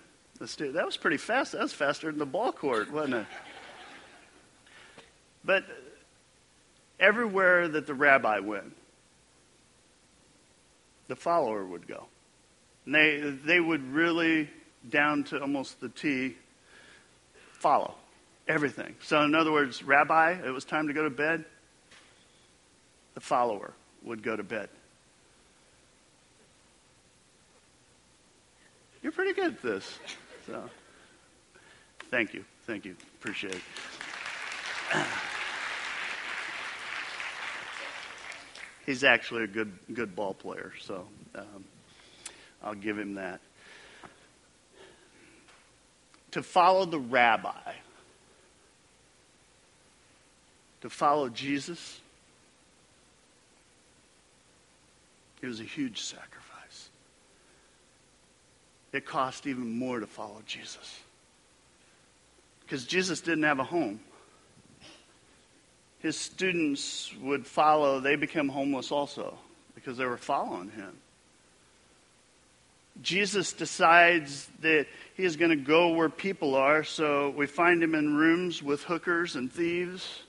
do, 0.57 0.71
that 0.73 0.85
was 0.85 0.97
pretty 0.97 1.17
fast. 1.17 1.53
That 1.53 1.61
was 1.61 1.73
faster 1.73 2.07
than 2.09 2.19
the 2.19 2.25
ball 2.25 2.51
court, 2.51 2.91
wasn't 2.91 3.15
it? 3.15 3.25
But 5.45 5.63
everywhere 6.99 7.67
that 7.69 7.87
the 7.87 7.93
rabbi 7.93 8.39
went, 8.39 8.75
the 11.07 11.15
follower 11.15 11.65
would 11.65 11.87
go. 11.87 12.05
And 12.85 12.93
they, 12.93 13.19
they 13.45 13.59
would 13.61 13.93
really, 13.93 14.49
down 14.89 15.23
to 15.25 15.39
almost 15.39 15.79
the 15.79 15.89
T, 15.89 16.35
follow 17.53 17.95
everything. 18.47 18.95
So, 19.01 19.21
in 19.21 19.35
other 19.35 19.51
words, 19.51 19.83
rabbi, 19.83 20.33
it 20.33 20.51
was 20.51 20.65
time 20.65 20.87
to 20.87 20.93
go 20.93 21.03
to 21.03 21.09
bed. 21.09 21.45
The 23.13 23.21
follower 23.21 23.73
would 24.03 24.23
go 24.23 24.35
to 24.35 24.43
bed. 24.43 24.69
You're 29.01 29.11
pretty 29.11 29.33
good 29.33 29.53
at 29.53 29.61
this. 29.61 29.99
So, 30.45 30.69
thank 32.09 32.33
you. 32.33 32.43
Thank 32.65 32.85
you. 32.85 32.95
Appreciate 33.19 33.55
it. 33.55 33.61
He's 38.85 39.03
actually 39.03 39.43
a 39.43 39.47
good, 39.47 39.77
good 39.93 40.15
ball 40.15 40.33
player, 40.33 40.71
so 40.81 41.05
um, 41.35 41.65
I'll 42.63 42.73
give 42.73 42.97
him 42.97 43.15
that. 43.15 43.41
To 46.31 46.41
follow 46.41 46.85
the 46.85 46.99
rabbi, 46.99 47.73
to 50.81 50.89
follow 50.89 51.29
Jesus, 51.29 51.99
it 55.41 55.47
was 55.47 55.59
a 55.59 55.63
huge 55.63 56.01
sacrifice. 56.01 56.89
It 58.93 59.05
cost 59.05 59.47
even 59.47 59.77
more 59.77 59.99
to 59.99 60.07
follow 60.07 60.41
Jesus. 60.45 60.99
Because 62.61 62.85
Jesus 62.85 63.21
didn't 63.21 63.43
have 63.43 63.59
a 63.59 63.63
home. 63.63 63.99
His 65.99 66.17
students 66.17 67.13
would 67.21 67.45
follow, 67.45 67.99
they 67.99 68.15
became 68.15 68.49
homeless 68.49 68.91
also 68.91 69.37
because 69.73 69.97
they 69.97 70.05
were 70.05 70.17
following 70.17 70.69
him. 70.69 70.97
Jesus 73.01 73.53
decides 73.53 74.49
that 74.61 74.87
he 75.15 75.23
is 75.23 75.35
going 75.35 75.51
to 75.51 75.55
go 75.55 75.89
where 75.89 76.09
people 76.09 76.55
are, 76.55 76.83
so 76.83 77.29
we 77.29 77.45
find 77.45 77.81
him 77.81 77.95
in 77.95 78.15
rooms 78.15 78.63
with 78.63 78.83
hookers 78.83 79.35
and 79.35 79.51
thieves, 79.51 80.23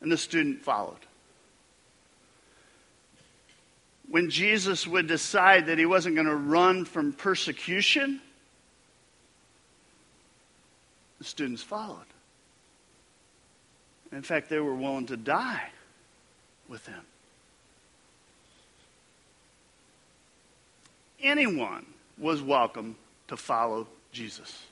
and 0.00 0.10
the 0.10 0.16
student 0.16 0.62
followed. 0.62 0.94
When 4.08 4.30
Jesus 4.30 4.86
would 4.86 5.06
decide 5.08 5.66
that 5.66 5.78
he 5.78 5.86
wasn't 5.86 6.14
going 6.14 6.28
to 6.28 6.36
run 6.36 6.84
from 6.84 7.12
persecution, 7.12 8.20
the 11.18 11.24
students 11.24 11.62
followed. 11.62 11.98
In 14.12 14.22
fact, 14.22 14.48
they 14.48 14.60
were 14.60 14.74
willing 14.74 15.06
to 15.06 15.16
die 15.16 15.70
with 16.68 16.86
him. 16.86 17.00
Anyone 21.20 21.86
was 22.18 22.42
welcome 22.42 22.96
to 23.28 23.36
follow 23.36 23.88
Jesus. 24.12 24.62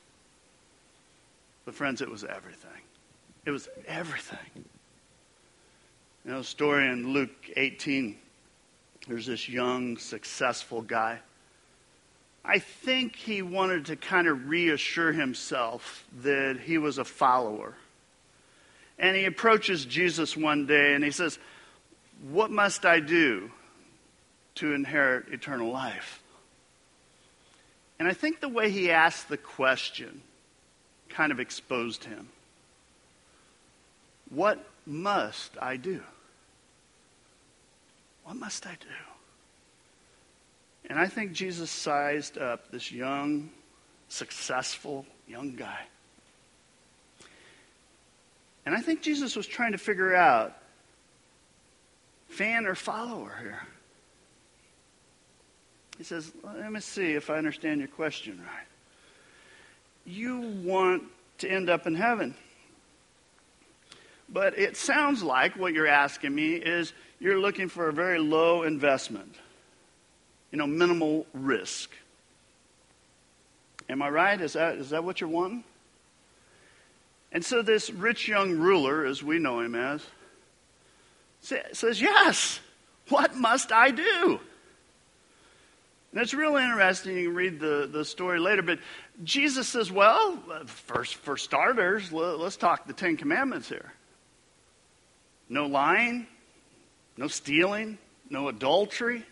But, 1.65 1.75
friends, 1.75 2.01
it 2.01 2.11
was 2.11 2.23
everything. 2.25 2.71
It 3.45 3.51
was 3.51 3.69
everything. 3.87 4.65
You 6.25 6.31
know, 6.31 6.43
story 6.43 6.89
in 6.89 7.13
Luke 7.13 7.51
18, 7.55 8.17
there's 9.07 9.27
this 9.27 9.47
young, 9.47 9.99
successful 9.99 10.81
guy. 10.81 11.21
I 12.43 12.59
think 12.59 13.15
he 13.15 13.43
wanted 13.43 13.87
to 13.87 13.97
kind 13.97 14.27
of 14.27 14.49
reassure 14.49 15.13
himself 15.13 16.07
that 16.23 16.61
he 16.65 16.79
was 16.79 16.97
a 16.97 17.05
follower. 17.05 17.75
And 18.99 19.15
he 19.17 19.27
approaches 19.27 19.85
Jesus 19.85 20.35
one 20.35 20.67
day 20.67 20.95
and 20.95 21.05
he 21.05 21.11
says, 21.11 21.39
What 22.31 22.51
must 22.51 22.87
I 22.87 23.01
do 23.01 23.51
to 24.57 24.73
inherit 24.73 25.29
eternal 25.31 25.71
life? 25.71 26.23
And 27.99 28.09
I 28.09 28.15
think 28.15 28.41
the 28.41 28.49
way 28.49 28.71
he 28.71 28.91
asked 28.91 29.29
the 29.29 29.37
question 29.37 30.23
kind 31.11 31.33
of 31.33 31.39
exposed 31.39 32.05
him. 32.05 32.29
What 34.31 34.65
must 34.87 35.53
I 35.61 35.77
do? 35.77 36.03
What 38.25 38.37
must 38.37 38.67
I 38.67 38.77
do? 38.81 38.87
And 40.91 40.99
I 40.99 41.07
think 41.07 41.33
Jesus 41.33 41.71
sized 41.71 42.37
up 42.37 42.71
this 42.71 42.93
young, 42.93 43.51
successful 44.09 45.07
young 45.27 45.55
guy. 45.55 45.81
And 48.67 48.75
I 48.75 48.81
think 48.81 49.03
Jesus 49.03 49.37
was 49.37 49.47
trying 49.47 49.73
to 49.73 49.79
figure 49.79 50.15
out 50.15 50.57
fan 52.29 52.67
or 52.67 52.75
follower 52.75 53.37
here. 53.41 53.61
He 55.99 56.05
says, 56.05 56.33
Let 56.43 56.73
me 56.73 56.81
see 56.81 57.13
if 57.13 57.31
I 57.31 57.37
understand 57.37 57.81
your 57.81 57.89
question 57.89 58.39
right. 58.39 58.67
You 60.05 60.41
want 60.65 61.05
to 61.39 61.49
end 61.49 61.71
up 61.71 61.87
in 61.87 61.95
heaven. 61.95 62.35
But 64.35 64.59
it 64.59 64.77
sounds 64.77 65.23
like 65.23 65.57
what 65.57 65.75
you're 65.75 65.87
asking 65.87 66.35
me 66.35 66.55
is 66.55 66.93
you're 67.21 67.39
looking 67.39 67.69
for 67.69 67.89
a 67.89 67.93
very 67.93 68.19
low 68.19 68.65
investment, 68.65 69.33
you 70.51 70.59
know, 70.59 70.67
minimal 70.67 71.25
risk. 71.33 71.91
Am 73.89 74.03
I 74.03 74.09
right? 74.09 74.41
Is 74.41 74.55
that, 74.55 74.75
is 74.75 74.91
that 74.91 75.05
what 75.05 75.21
you're 75.21 75.31
wanting? 75.31 75.63
And 77.31 77.45
so 77.45 77.63
this 77.63 77.91
rich 77.91 78.27
young 78.27 78.59
ruler, 78.59 79.07
as 79.07 79.23
we 79.23 79.39
know 79.39 79.61
him 79.61 79.77
as, 79.77 80.05
says, 81.41 82.01
Yes, 82.01 82.59
what 83.11 83.37
must 83.37 83.71
I 83.71 83.93
do? 83.93 84.41
And 86.11 86.21
it's 86.21 86.35
real 86.35 86.57
interesting. 86.57 87.17
You 87.17 87.29
can 87.29 87.37
read 87.37 87.61
the, 87.61 87.89
the 87.91 88.05
story 88.05 88.41
later. 88.41 88.63
But 88.63 88.81
Jesus 89.23 89.69
says, 89.69 89.93
Well, 89.93 90.39
first, 90.67 91.15
for 91.15 91.37
starters, 91.37 92.11
let's 92.11 92.57
talk 92.57 92.89
the 92.89 92.93
Ten 92.93 93.17
Commandments 93.17 93.69
here 93.69 93.93
no 95.55 95.67
lying, 95.67 96.27
no 97.17 97.29
stealing, 97.29 97.97
no 98.29 98.49
adultery, 98.49 99.25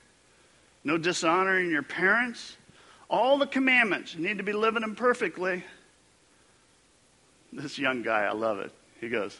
no 0.84 0.96
dishonoring 0.96 1.68
your 1.68 1.82
parents. 1.82 2.56
All 3.10 3.38
the 3.38 3.46
commandments. 3.46 4.14
You 4.14 4.26
need 4.26 4.38
to 4.38 4.44
be 4.44 4.52
living 4.52 4.82
them 4.82 4.94
perfectly. 4.94 5.64
This 7.52 7.76
young 7.76 8.02
guy, 8.02 8.22
I 8.22 8.32
love 8.32 8.60
it. 8.60 8.70
He 9.00 9.08
goes, 9.08 9.38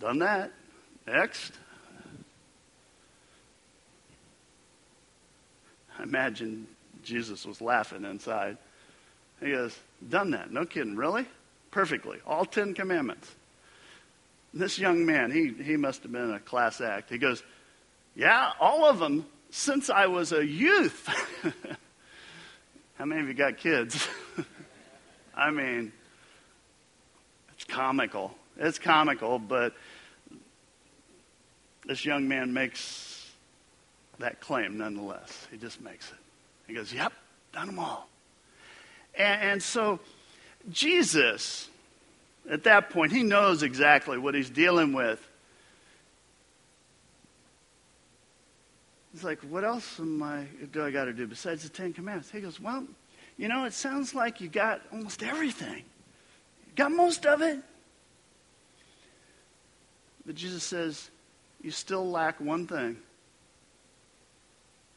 Done 0.00 0.20
that. 0.20 0.52
Next. 1.06 1.52
I 5.98 6.04
imagine 6.04 6.68
Jesus 7.02 7.44
was 7.44 7.60
laughing 7.60 8.04
inside. 8.04 8.56
He 9.40 9.50
goes, 9.50 9.76
Done 10.08 10.30
that. 10.30 10.52
No 10.52 10.64
kidding. 10.64 10.94
Really? 10.94 11.26
Perfectly. 11.72 12.18
All 12.24 12.44
Ten 12.44 12.72
Commandments. 12.72 13.34
This 14.54 14.78
young 14.78 15.06
man, 15.06 15.30
he, 15.30 15.52
he 15.62 15.76
must 15.76 16.02
have 16.02 16.12
been 16.12 16.32
a 16.32 16.40
class 16.40 16.80
act. 16.80 17.10
He 17.10 17.18
goes, 17.18 17.42
Yeah, 18.14 18.52
all 18.60 18.84
of 18.84 18.98
them 18.98 19.26
since 19.50 19.90
I 19.90 20.06
was 20.06 20.32
a 20.32 20.44
youth. 20.44 21.08
How 22.94 23.04
many 23.04 23.20
of 23.22 23.28
you 23.28 23.34
got 23.34 23.56
kids? 23.56 24.08
I 25.34 25.50
mean, 25.50 25.92
it's 27.54 27.64
comical. 27.64 28.34
It's 28.58 28.78
comical, 28.78 29.38
but 29.38 29.74
this 31.86 32.04
young 32.04 32.28
man 32.28 32.52
makes 32.52 33.30
that 34.18 34.40
claim 34.40 34.78
nonetheless. 34.78 35.46
He 35.50 35.56
just 35.56 35.80
makes 35.80 36.10
it. 36.10 36.18
He 36.66 36.74
goes, 36.74 36.92
Yep, 36.92 37.12
done 37.52 37.66
them 37.68 37.78
all. 37.78 38.08
And, 39.14 39.42
and 39.42 39.62
so, 39.62 40.00
Jesus, 40.70 41.68
at 42.50 42.64
that 42.64 42.90
point, 42.90 43.12
he 43.12 43.22
knows 43.22 43.62
exactly 43.62 44.18
what 44.18 44.34
he's 44.34 44.50
dealing 44.50 44.92
with. 44.92 45.26
He's 49.12 49.22
like, 49.22 49.40
What 49.40 49.64
else 49.64 50.00
am 50.00 50.22
I, 50.22 50.46
do 50.72 50.84
I 50.84 50.90
got 50.90 51.04
to 51.04 51.12
do 51.12 51.26
besides 51.26 51.62
the 51.62 51.68
Ten 51.68 51.92
Commandments? 51.92 52.30
He 52.30 52.40
goes, 52.40 52.58
Well, 52.58 52.84
you 53.36 53.48
know, 53.48 53.64
it 53.64 53.72
sounds 53.72 54.14
like 54.14 54.40
you 54.40 54.48
got 54.48 54.82
almost 54.92 55.22
everything. 55.22 55.78
You 55.78 56.72
Got 56.76 56.92
most 56.92 57.26
of 57.26 57.42
it. 57.42 57.58
But 60.26 60.34
Jesus 60.34 60.62
says, 60.62 61.10
You 61.62 61.70
still 61.70 62.08
lack 62.10 62.40
one 62.40 62.66
thing. 62.66 62.96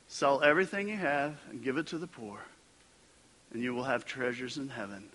Sell 0.08 0.41
everything 0.41 0.88
you 0.88 0.97
have 0.97 1.36
and 1.49 1.63
give 1.63 1.77
it 1.77 1.88
to 1.88 1.97
the 1.97 2.08
poor, 2.08 2.39
and 3.51 3.62
you 3.62 3.73
will 3.73 3.84
have 3.84 4.05
treasures 4.05 4.58
in 4.58 4.69
heaven. 4.69 5.10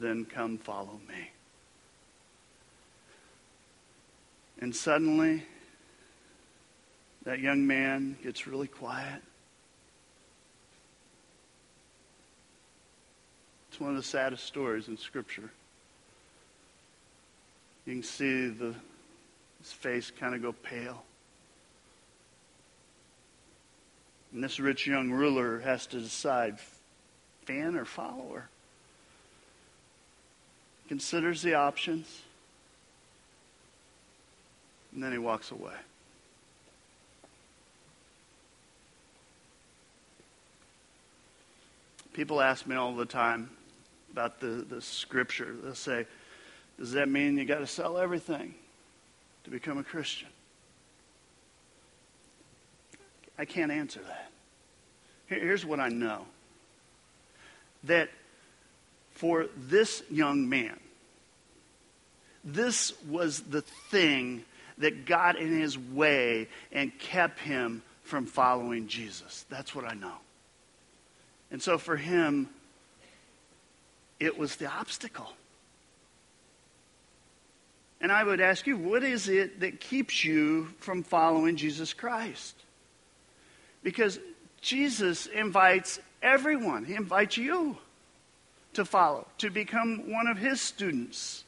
Then 0.00 0.24
come 0.24 0.58
follow 0.58 1.00
me. 1.08 1.30
And 4.60 4.74
suddenly, 4.74 5.42
that 7.24 7.40
young 7.40 7.66
man 7.66 8.16
gets 8.22 8.46
really 8.46 8.68
quiet. 8.68 9.22
It's 13.70 13.80
one 13.80 13.90
of 13.90 13.96
the 13.96 14.02
saddest 14.02 14.44
stories 14.44 14.86
in 14.86 14.96
Scripture. 14.96 15.50
You 17.84 17.94
can 17.94 18.02
see 18.04 18.48
the, 18.48 18.74
his 19.60 19.72
face 19.72 20.12
kind 20.12 20.34
of 20.34 20.42
go 20.42 20.52
pale. 20.52 21.02
And 24.32 24.44
this 24.44 24.60
rich 24.60 24.86
young 24.86 25.10
ruler 25.10 25.58
has 25.60 25.86
to 25.86 26.00
decide 26.00 26.58
fan 27.46 27.76
or 27.76 27.84
follower. 27.84 28.48
Considers 30.88 31.42
the 31.42 31.54
options. 31.54 32.22
And 34.92 35.02
then 35.02 35.12
he 35.12 35.18
walks 35.18 35.50
away. 35.50 35.74
People 42.14 42.40
ask 42.40 42.66
me 42.66 42.74
all 42.74 42.96
the 42.96 43.04
time 43.04 43.50
about 44.10 44.40
the, 44.40 44.66
the 44.68 44.82
scripture. 44.82 45.54
They'll 45.62 45.74
say, 45.74 46.06
Does 46.78 46.92
that 46.92 47.08
mean 47.08 47.38
you 47.38 47.44
got 47.44 47.58
to 47.58 47.66
sell 47.66 47.96
everything 47.96 48.54
to 49.44 49.50
become 49.50 49.78
a 49.78 49.84
Christian? 49.84 50.28
I 53.38 53.44
can't 53.44 53.70
answer 53.70 54.00
that. 54.00 54.32
Here's 55.26 55.64
what 55.64 55.78
I 55.78 55.90
know 55.90 56.24
that 57.84 58.08
for 59.18 59.46
this 59.56 60.04
young 60.12 60.48
man, 60.48 60.78
this 62.44 62.92
was 63.08 63.40
the 63.40 63.62
thing 63.90 64.44
that 64.78 65.06
got 65.06 65.36
in 65.36 65.58
his 65.58 65.76
way 65.76 66.46
and 66.70 66.96
kept 67.00 67.40
him 67.40 67.82
from 68.04 68.26
following 68.26 68.86
Jesus. 68.86 69.44
That's 69.50 69.74
what 69.74 69.84
I 69.84 69.94
know. 69.94 70.14
And 71.50 71.60
so 71.60 71.78
for 71.78 71.96
him, 71.96 72.48
it 74.20 74.38
was 74.38 74.54
the 74.54 74.70
obstacle. 74.70 75.32
And 78.00 78.12
I 78.12 78.22
would 78.22 78.40
ask 78.40 78.68
you, 78.68 78.76
what 78.76 79.02
is 79.02 79.28
it 79.28 79.58
that 79.58 79.80
keeps 79.80 80.24
you 80.24 80.66
from 80.78 81.02
following 81.02 81.56
Jesus 81.56 81.92
Christ? 81.92 82.54
Because 83.82 84.20
Jesus 84.60 85.26
invites 85.26 85.98
everyone, 86.22 86.84
He 86.84 86.94
invites 86.94 87.36
you 87.36 87.78
to 88.78 88.84
follow, 88.84 89.26
to 89.38 89.50
become 89.50 90.08
one 90.08 90.28
of 90.28 90.38
His 90.38 90.60
students. 90.60 91.42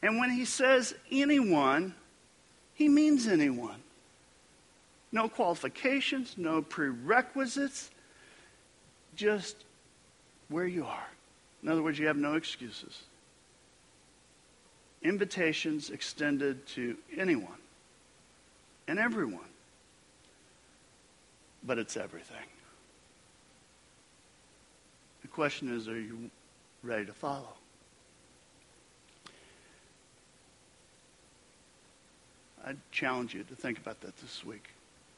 And 0.00 0.18
when 0.18 0.30
He 0.30 0.44
says 0.44 0.94
anyone, 1.10 1.94
He 2.74 2.88
means 2.88 3.26
anyone. 3.26 3.82
No 5.10 5.28
qualifications, 5.28 6.34
no 6.36 6.62
prerequisites, 6.62 7.90
just 9.16 9.56
where 10.48 10.66
you 10.66 10.84
are. 10.84 11.08
In 11.64 11.68
other 11.68 11.82
words, 11.82 11.98
you 11.98 12.06
have 12.06 12.16
no 12.16 12.34
excuses. 12.34 13.02
Invitations 15.02 15.90
extended 15.90 16.64
to 16.68 16.96
anyone 17.18 17.58
and 18.86 19.00
everyone. 19.00 19.40
But 21.64 21.78
it's 21.78 21.96
everything. 21.96 22.46
Question 25.40 25.74
is 25.74 25.88
are 25.88 25.98
you 25.98 26.30
ready 26.82 27.06
to 27.06 27.14
follow? 27.14 27.54
I 32.62 32.74
challenge 32.92 33.32
you 33.32 33.42
to 33.44 33.54
think 33.54 33.78
about 33.78 34.02
that 34.02 34.14
this 34.18 34.44
week. 34.44 34.68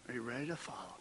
Are 0.07 0.15
you 0.15 0.23
ready 0.23 0.47
to 0.47 0.55
follow? 0.55 0.95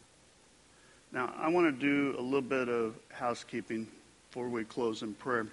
Now, 1.11 1.36
I 1.38 1.49
want 1.49 1.67
to 1.67 1.72
do 1.72 2.17
a 2.17 2.24
little 2.24 2.41
bit 2.41 2.67
of 2.67 2.95
housekeeping 3.09 3.88
before 4.32 4.49
we 4.49 4.63
close 4.63 5.03
in 5.03 5.13
prayer. 5.13 5.45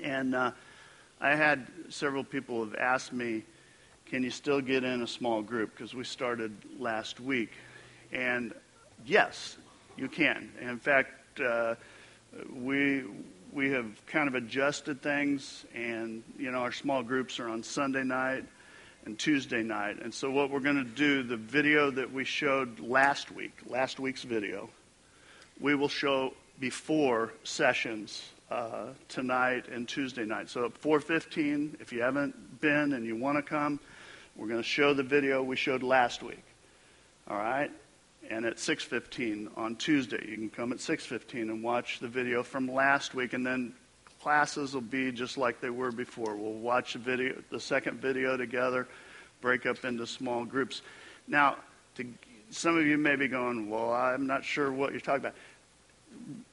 And 0.00 0.36
uh, 0.36 0.52
I 1.20 1.34
had 1.34 1.66
several 1.88 2.22
people 2.22 2.64
have 2.64 2.76
asked 2.76 3.12
me, 3.12 3.42
can 4.06 4.22
you 4.22 4.30
still 4.30 4.60
get 4.60 4.84
in 4.84 5.02
a 5.02 5.08
small 5.08 5.42
group? 5.42 5.72
Because 5.76 5.92
we 5.92 6.04
started 6.04 6.56
last 6.78 7.18
week. 7.18 7.50
And 8.12 8.54
yes, 9.04 9.56
you 9.96 10.06
can. 10.06 10.52
In 10.60 10.78
fact, 10.78 11.40
uh, 11.40 11.74
we 12.54 13.04
we 13.52 13.70
have 13.70 14.06
kind 14.06 14.28
of 14.28 14.34
adjusted 14.34 15.02
things, 15.02 15.64
and 15.74 16.22
you 16.38 16.50
know 16.50 16.58
our 16.58 16.72
small 16.72 17.02
groups 17.02 17.40
are 17.40 17.48
on 17.48 17.62
Sunday 17.62 18.04
night 18.04 18.44
and 19.04 19.18
Tuesday 19.18 19.62
night. 19.62 19.98
And 20.02 20.12
so 20.12 20.30
what 20.30 20.50
we're 20.50 20.60
going 20.60 20.76
to 20.76 20.84
do, 20.84 21.22
the 21.22 21.36
video 21.36 21.90
that 21.90 22.12
we 22.12 22.24
showed 22.24 22.80
last 22.80 23.32
week, 23.32 23.52
last 23.66 23.98
week's 23.98 24.22
video, 24.22 24.68
we 25.58 25.74
will 25.74 25.88
show 25.88 26.34
before 26.58 27.32
sessions 27.44 28.22
uh, 28.50 28.88
tonight 29.08 29.68
and 29.68 29.88
Tuesday 29.88 30.24
night. 30.24 30.50
So 30.50 30.66
at 30.66 30.80
4:15, 30.80 31.80
if 31.80 31.92
you 31.92 32.02
haven't 32.02 32.60
been 32.60 32.92
and 32.92 33.04
you 33.04 33.16
want 33.16 33.38
to 33.38 33.42
come, 33.42 33.80
we're 34.36 34.48
going 34.48 34.62
to 34.62 34.68
show 34.68 34.94
the 34.94 35.02
video 35.02 35.42
we 35.42 35.56
showed 35.56 35.82
last 35.82 36.22
week. 36.22 36.42
All 37.28 37.36
right? 37.36 37.70
And 38.30 38.46
at 38.46 38.58
6:15 38.58 39.50
on 39.56 39.74
Tuesday, 39.74 40.24
you 40.26 40.36
can 40.36 40.50
come 40.50 40.72
at 40.72 40.78
6:15 40.78 41.50
and 41.50 41.62
watch 41.62 41.98
the 41.98 42.08
video 42.08 42.44
from 42.44 42.68
last 42.68 43.12
week 43.12 43.32
and 43.32 43.44
then 43.44 43.74
classes 44.22 44.74
will 44.74 44.80
be 44.80 45.10
just 45.10 45.36
like 45.36 45.60
they 45.60 45.70
were 45.70 45.90
before. 45.90 46.36
We'll 46.36 46.52
watch 46.52 46.92
the 46.92 46.98
video, 46.98 47.42
the 47.50 47.60
second 47.60 48.00
video 48.00 48.36
together, 48.36 48.86
break 49.40 49.66
up 49.66 49.84
into 49.84 50.06
small 50.06 50.44
groups. 50.44 50.82
Now, 51.26 51.56
to, 51.96 52.06
some 52.50 52.76
of 52.76 52.86
you 52.86 52.98
may 52.98 53.16
be 53.16 53.28
going, 53.28 53.68
"Well, 53.68 53.92
I'm 53.92 54.26
not 54.26 54.44
sure 54.44 54.70
what 54.70 54.92
you're 54.92 55.00
talking 55.00 55.24
about." 55.24 55.34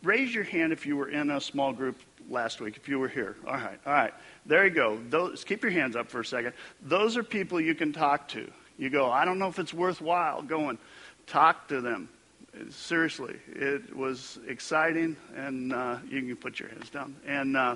Raise 0.03 0.33
your 0.33 0.45
hand 0.45 0.71
if 0.71 0.85
you 0.85 0.95
were 0.95 1.09
in 1.09 1.29
a 1.29 1.41
small 1.41 1.73
group 1.73 1.99
last 2.29 2.61
week. 2.61 2.77
If 2.77 2.87
you 2.87 2.99
were 2.99 3.07
here, 3.07 3.35
all 3.45 3.53
right, 3.53 3.79
all 3.85 3.93
right, 3.93 4.13
there 4.45 4.65
you 4.65 4.71
go. 4.71 4.97
Those, 5.09 5.43
keep 5.43 5.61
your 5.61 5.71
hands 5.71 5.95
up 5.95 6.09
for 6.09 6.21
a 6.21 6.25
second. 6.25 6.53
Those 6.81 7.17
are 7.17 7.23
people 7.23 7.59
you 7.59 7.75
can 7.75 7.91
talk 7.91 8.29
to. 8.29 8.49
You 8.77 8.89
go, 8.89 9.11
"I 9.11 9.25
don't 9.25 9.39
know 9.39 9.47
if 9.47 9.59
it's 9.59 9.73
worthwhile 9.73 10.41
going." 10.41 10.77
Talk 11.27 11.67
to 11.67 11.81
them 11.81 12.09
seriously, 12.69 13.35
it 13.47 13.95
was 13.95 14.39
exciting, 14.47 15.15
and 15.35 15.73
uh, 15.73 15.97
you 16.09 16.21
can 16.21 16.35
put 16.35 16.59
your 16.59 16.69
hands 16.69 16.89
down 16.89 17.15
and 17.25 17.57
uh, 17.57 17.75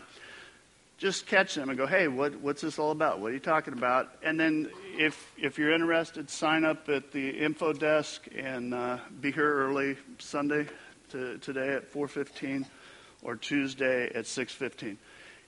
just 0.97 1.25
catch 1.25 1.55
them 1.55 1.69
and 1.69 1.77
go, 1.77 1.85
"Hey, 1.85 2.07
what, 2.07 2.35
what's 2.41 2.61
this 2.61 2.79
all 2.79 2.91
about? 2.91 3.19
What 3.19 3.31
are 3.31 3.33
you 3.33 3.39
talking 3.39 3.73
about?" 3.73 4.15
And 4.23 4.39
then, 4.39 4.69
if 4.97 5.33
if 5.37 5.57
you're 5.57 5.73
interested, 5.73 6.29
sign 6.29 6.63
up 6.63 6.89
at 6.89 7.11
the 7.11 7.29
info 7.29 7.73
desk 7.73 8.27
and 8.35 8.73
uh, 8.73 8.97
be 9.19 9.31
here 9.31 9.53
early 9.53 9.97
Sunday 10.19 10.67
to, 11.09 11.37
today 11.39 11.69
at 11.69 11.91
4:15 11.91 12.65
or 13.23 13.35
Tuesday 13.35 14.11
at 14.13 14.25
6:15. 14.25 14.97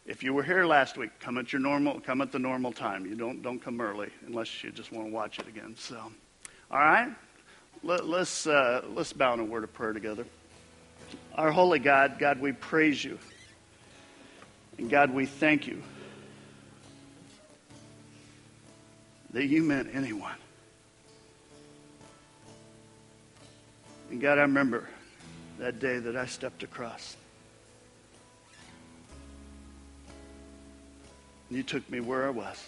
If 0.05 0.21
you 0.21 0.33
were 0.33 0.43
here 0.43 0.65
last 0.65 0.97
week, 0.97 1.11
come 1.19 1.37
at 1.37 1.53
your 1.53 1.61
normal, 1.61 1.99
come 2.01 2.21
at 2.21 2.31
the 2.31 2.39
normal 2.39 2.73
time. 2.73 3.05
You 3.05 3.15
don't 3.15 3.41
don't 3.41 3.59
come 3.59 3.79
early 3.79 4.09
unless 4.25 4.63
you 4.63 4.71
just 4.71 4.91
want 4.91 5.07
to 5.07 5.13
watch 5.13 5.39
it 5.39 5.47
again. 5.47 5.75
So, 5.77 5.97
all 6.71 6.79
right. 6.79 7.13
Let, 7.86 8.01
us 8.01 8.47
uh, 8.47 8.86
let's 8.95 9.11
bow 9.11 9.34
in 9.34 9.41
a 9.41 9.43
word 9.43 9.65
of 9.65 9.73
prayer 9.73 9.91
together. 9.91 10.25
Our 11.36 11.51
holy 11.51 11.79
God, 11.79 12.17
God, 12.17 12.39
we 12.39 12.53
praise 12.53 13.03
you. 13.03 13.19
And 14.77 14.89
God, 14.89 15.13
we 15.13 15.25
thank 15.25 15.67
you 15.67 15.84
that 19.31 19.45
you 19.45 19.63
meant 19.63 19.89
anyone. 19.93 20.36
And 24.09 24.21
God, 24.21 24.38
I 24.38 24.43
remember 24.43 24.88
that 25.59 25.79
day 25.79 25.99
that 25.99 26.15
I 26.15 26.25
stepped 26.25 26.63
across. 26.63 27.17
You 31.49 31.63
took 31.63 31.88
me 31.91 31.99
where 31.99 32.25
I 32.25 32.29
was. 32.29 32.65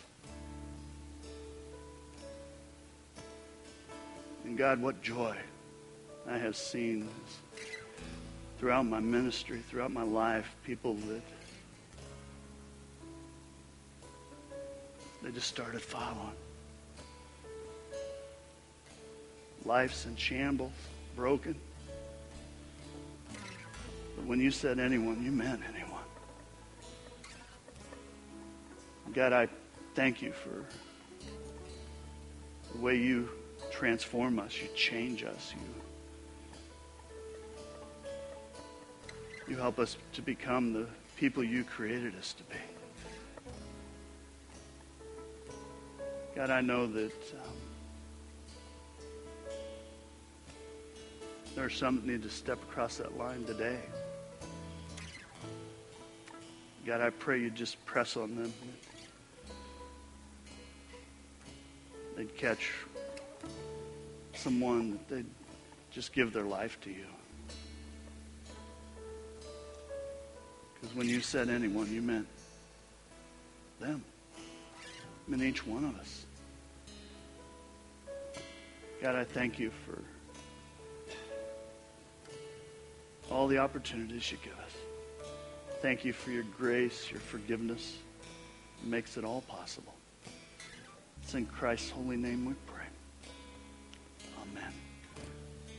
And 4.46 4.58
God, 4.58 4.80
what 4.80 5.02
joy 5.02 5.36
I 6.30 6.38
have 6.38 6.56
seen 6.56 7.10
throughout 8.60 8.86
my 8.86 9.00
ministry, 9.00 9.62
throughout 9.70 9.92
my 9.92 10.04
life, 10.04 10.56
people 10.64 10.94
that 10.94 11.22
they 15.24 15.32
just 15.32 15.48
started 15.48 15.82
following. 15.82 16.36
Life's 19.66 20.06
in 20.06 20.16
shambles, 20.16 20.72
broken. 21.16 21.56
But 24.16 24.26
when 24.26 24.40
you 24.40 24.52
said 24.52 24.78
anyone, 24.80 25.24
you 25.26 25.32
meant 25.32 25.62
anyone. 25.74 25.92
God, 29.12 29.34
I 29.34 29.48
thank 29.96 30.22
you 30.22 30.32
for 30.32 30.66
the 32.74 32.80
way 32.80 32.98
you 32.98 33.28
transform 33.78 34.40
us. 34.40 34.58
You 34.62 34.70
change 34.76 35.24
us. 35.24 35.54
You, 35.54 35.62
you 39.50 39.58
help 39.58 39.80
us 39.80 39.98
to 40.14 40.22
become 40.22 40.72
the 40.72 40.88
people 41.18 41.44
you 41.44 41.66
created 41.66 42.16
us 42.18 42.34
to 42.34 42.44
be. 42.44 42.56
God, 46.36 46.50
I 46.50 46.62
know 46.62 46.88
that 46.88 47.12
um, 47.34 47.56
there 51.56 51.66
are 51.66 51.70
some 51.70 51.98
that 51.98 52.06
need 52.06 52.24
to 52.24 52.30
step 52.30 52.62
across 52.64 52.96
that 52.98 53.18
line 53.18 53.44
today. 53.44 53.80
God, 56.86 57.02
I 57.02 57.10
pray 57.10 57.42
you 57.42 57.50
just 57.50 57.84
press 57.86 58.16
on 58.16 58.36
them. 58.36 58.54
They'd 62.16 62.38
catch 62.38 62.72
someone 64.46 64.92
that 64.92 65.10
they'd 65.10 65.26
just 65.90 66.14
give 66.14 66.32
their 66.32 66.44
life 66.44 66.80
to 66.80 66.92
you. 66.92 67.08
Because 70.76 70.96
when 70.96 71.10
you 71.10 71.20
said 71.20 71.50
anyone, 71.50 71.92
you 71.92 72.04
meant 72.04 72.28
them. 73.80 74.04
I 74.38 75.32
meant 75.32 75.42
each 75.42 75.66
one 75.66 75.84
of 75.84 75.98
us. 75.98 76.26
God, 79.02 79.16
I 79.16 79.24
thank 79.24 79.58
you 79.58 79.72
for 79.84 79.98
all 83.34 83.48
the 83.48 83.58
opportunities 83.58 84.32
you 84.32 84.38
give 84.44 84.54
us. 84.60 85.28
Thank 85.82 86.06
you 86.06 86.14
for 86.14 86.30
your 86.30 86.46
grace, 86.56 87.10
your 87.10 87.20
forgiveness. 87.20 87.98
It 88.84 88.88
makes 88.88 89.18
it 89.18 89.24
all 89.24 89.42
possible. 89.48 89.96
It's 91.24 91.34
in 91.34 91.48
Christ's 91.48 91.90
holy 91.90 92.18
name 92.18 92.46
we 92.46 92.54
pray. 92.68 92.75